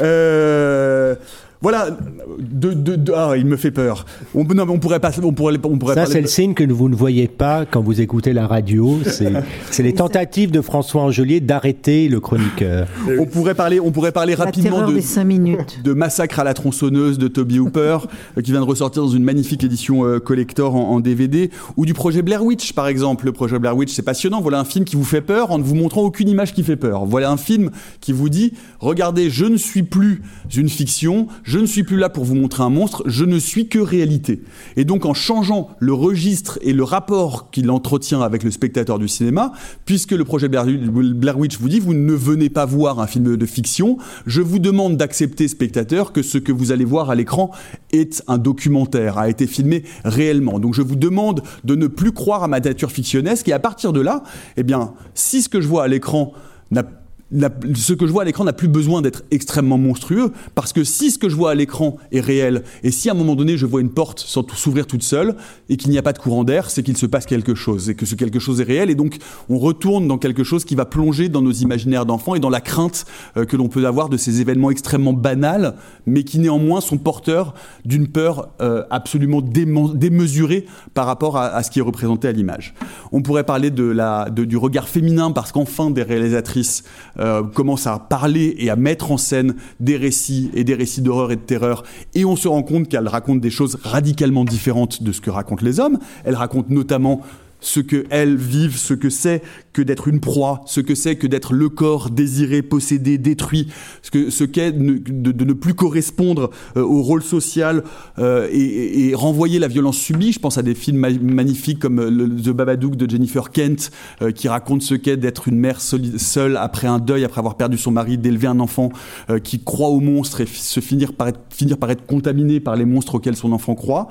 [0.00, 1.14] Euh...
[1.62, 1.90] Voilà,
[2.38, 4.06] de, de, de, ah, il me fait peur.
[4.34, 6.88] On, non, on pourrait pas, on pourrait, on pourrait Ça, c'est le signe que vous
[6.88, 8.98] ne voyez pas quand vous écoutez la radio.
[9.04, 12.88] C'est les tentatives de François Angelier d'arrêter le chroniqueur.
[13.18, 15.82] On pourrait parler, on pourrait parler La rapidement de, des cinq minutes.
[15.84, 17.98] de Massacre à la tronçonneuse de Toby Hooper,
[18.38, 21.84] euh, qui vient de ressortir dans une magnifique édition euh, collector en, en DVD, ou
[21.84, 23.26] du projet Blair Witch, par exemple.
[23.26, 24.40] Le projet Blair Witch, c'est passionnant.
[24.40, 26.76] Voilà un film qui vous fait peur en ne vous montrant aucune image qui fait
[26.76, 27.04] peur.
[27.04, 27.70] Voilà un film
[28.00, 30.22] qui vous dit, regardez, je ne suis plus
[30.56, 33.68] une fiction, je ne suis plus là pour vous montrer un monstre, je ne suis
[33.68, 34.42] que réalité.
[34.76, 39.08] Et donc en changeant le registre et le rapport qu'il entretient avec le spectateur du
[39.08, 39.52] cinéma,
[39.84, 43.46] puisque le projet Blair Witch vous dit, vous ne venez pas voir un film de
[43.46, 47.50] fiction, je vous demande d'accepter, spectateur, que ce que vous allez voir à l'écran
[47.92, 50.60] est un documentaire, a été filmé réellement.
[50.60, 53.92] Donc je vous demande de ne plus croire à ma nature fictionnesque, et à partir
[53.92, 54.22] de là,
[54.56, 56.32] eh bien, si ce que je vois à l'écran
[56.70, 56.84] n'a
[57.32, 61.10] ce que je vois à l'écran n'a plus besoin d'être extrêmement monstrueux, parce que si
[61.10, 63.66] ce que je vois à l'écran est réel, et si à un moment donné je
[63.66, 65.36] vois une porte s'ouvrir toute seule,
[65.68, 67.94] et qu'il n'y a pas de courant d'air, c'est qu'il se passe quelque chose, et
[67.94, 70.84] que ce quelque chose est réel, et donc on retourne dans quelque chose qui va
[70.84, 74.16] plonger dans nos imaginaires d'enfants et dans la crainte euh, que l'on peut avoir de
[74.16, 75.74] ces événements extrêmement banals,
[76.06, 77.54] mais qui néanmoins sont porteurs
[77.84, 82.74] d'une peur euh, absolument démesurée par rapport à, ce qui est représenté à l'image.
[83.12, 86.84] On pourrait parler du regard féminin, parce qu'enfin des réalisatrices
[87.20, 91.32] euh, commencent à parler et à mettre en scène des récits et des récits d'horreur
[91.32, 91.82] et de terreur,
[92.14, 95.64] et on se rend compte qu'elles racontent des choses radicalement différentes de ce que racontent
[95.64, 95.98] les hommes.
[96.24, 97.20] Elles racontent notamment
[97.60, 99.42] ce que elles vivent, ce que c'est
[99.72, 103.68] que d'être une proie, ce que c'est que d'être le corps désiré, possédé, détruit,
[104.02, 107.84] ce que ce qu'est ne- de, de ne plus correspondre euh, au rôle social
[108.18, 110.32] euh, et, et- renvoyer la violence subie.
[110.32, 112.10] Je pense à des films ma- magnifiques comme euh,
[112.42, 113.90] The Babadook de Jennifer Kent,
[114.22, 117.78] euh, qui raconte ce qu'est d'être une mère seule après un deuil, après avoir perdu
[117.78, 118.90] son mari, d'élever un enfant
[119.28, 122.74] euh, qui croit aux monstres et se finir par être, finir par être contaminé par
[122.76, 124.08] les monstres auxquels son enfant croit.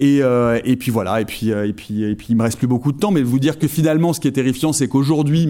[0.00, 2.58] Et, euh, et puis voilà, et puis, euh, et, puis, et puis il me reste
[2.58, 5.46] plus beaucoup de temps, mais vous dire que finalement, ce qui est terrifiant, c'est qu'aujourd'hui,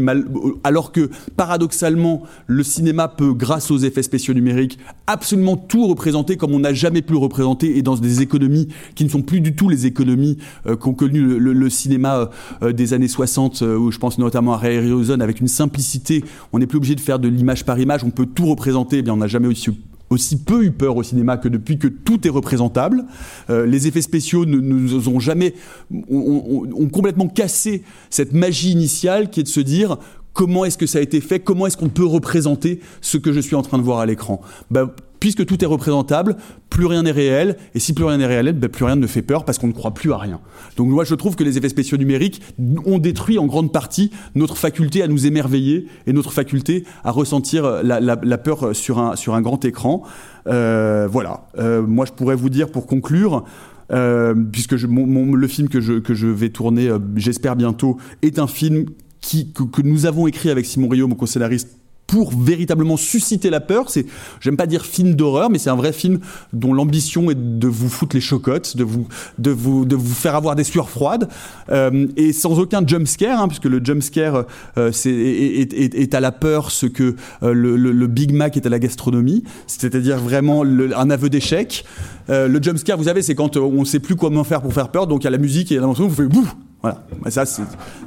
[0.62, 1.08] alors que
[1.38, 6.74] paradoxalement, le cinéma peut, grâce aux effets spéciaux numériques, absolument tout représenter comme on n'a
[6.74, 9.86] jamais pu le représenter, et dans des économies qui ne sont plus du tout les
[9.86, 10.36] économies
[10.66, 12.28] euh, qu'ont connu le, le- le cinéma
[12.62, 16.24] euh, des années 60, euh, où je pense notamment à Ray Harryhausen, avec une simplicité,
[16.52, 19.02] on n'est plus obligé de faire de l'image par image, on peut tout représenter, eh
[19.02, 19.70] bien on n'a jamais aussi
[20.12, 23.04] aussi peu eu peur au cinéma que depuis que tout est représentable.
[23.50, 25.54] Euh, les effets spéciaux nous ont jamais
[25.90, 29.98] ont, complètement cassé cette magie initiale qui est de se dire
[30.32, 33.40] comment est-ce que ça a été fait, comment est-ce qu'on peut représenter ce que je
[33.40, 34.40] suis en train de voir à l'écran.
[34.70, 34.90] Ben,
[35.22, 36.34] puisque tout est représentable,
[36.68, 39.22] plus rien n'est réel, et si plus rien n'est réel, ben, plus rien ne fait
[39.22, 40.40] peur parce qu'on ne croit plus à rien.
[40.76, 42.42] Donc moi je trouve que les effets spéciaux numériques
[42.86, 47.84] ont détruit en grande partie notre faculté à nous émerveiller et notre faculté à ressentir
[47.84, 50.02] la, peur sur un, grand écran.
[50.48, 53.44] Euh, voilà, Euh, moi je pourrais vous dire pour conclure,
[53.92, 58.86] euh, puisque le film que je, vais tourner, j'espère bientôt, est un film
[59.20, 61.78] que, que nous avons écrit avec Simon Rio, mon co-scénariste,
[62.12, 63.88] pour véritablement susciter la peur.
[63.88, 64.04] C'est,
[64.40, 66.18] j'aime pas dire film d'horreur, mais c'est un vrai film
[66.52, 69.08] dont l'ambition est de vous foutre les chocottes, de vous,
[69.38, 71.26] de vous, de vous faire avoir des sueurs froides,
[71.70, 74.44] euh, et sans aucun jump scare, hein, puisque le jump scare
[74.76, 78.58] euh, c'est, est, est- est à la peur ce que euh, le, le- Big Mac
[78.58, 81.86] est à la gastronomie, c'est-à-dire vraiment le- un aveu d'échec.
[82.28, 84.74] Euh, le jump scare, vous savez, c'est quand euh, on sait plus comment faire pour
[84.74, 86.46] faire peur, donc il y a la musique et la vous faites bouh
[86.82, 87.04] voilà.
[87.30, 87.44] Ça,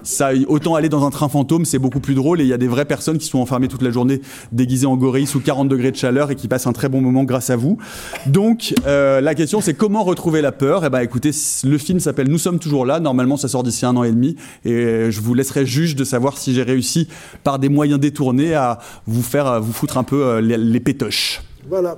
[0.03, 2.41] ça, autant aller dans un train fantôme, c'est beaucoup plus drôle.
[2.41, 4.21] Et il y a des vraies personnes qui sont enfermées toute la journée,
[4.51, 7.23] déguisées en gorille sous 40 degrés de chaleur et qui passent un très bon moment
[7.23, 7.77] grâce à vous.
[8.25, 10.83] Donc, euh, la question, c'est comment retrouver la peur?
[10.85, 11.31] Eh ben, écoutez,
[11.63, 12.99] le film s'appelle Nous sommes toujours là.
[12.99, 14.35] Normalement, ça sort d'ici un an et demi.
[14.65, 17.07] Et euh, je vous laisserai juge de savoir si j'ai réussi,
[17.43, 20.79] par des moyens détournés, à vous faire, à vous foutre un peu euh, les, les
[20.81, 21.41] pétoches.
[21.69, 21.97] Voilà.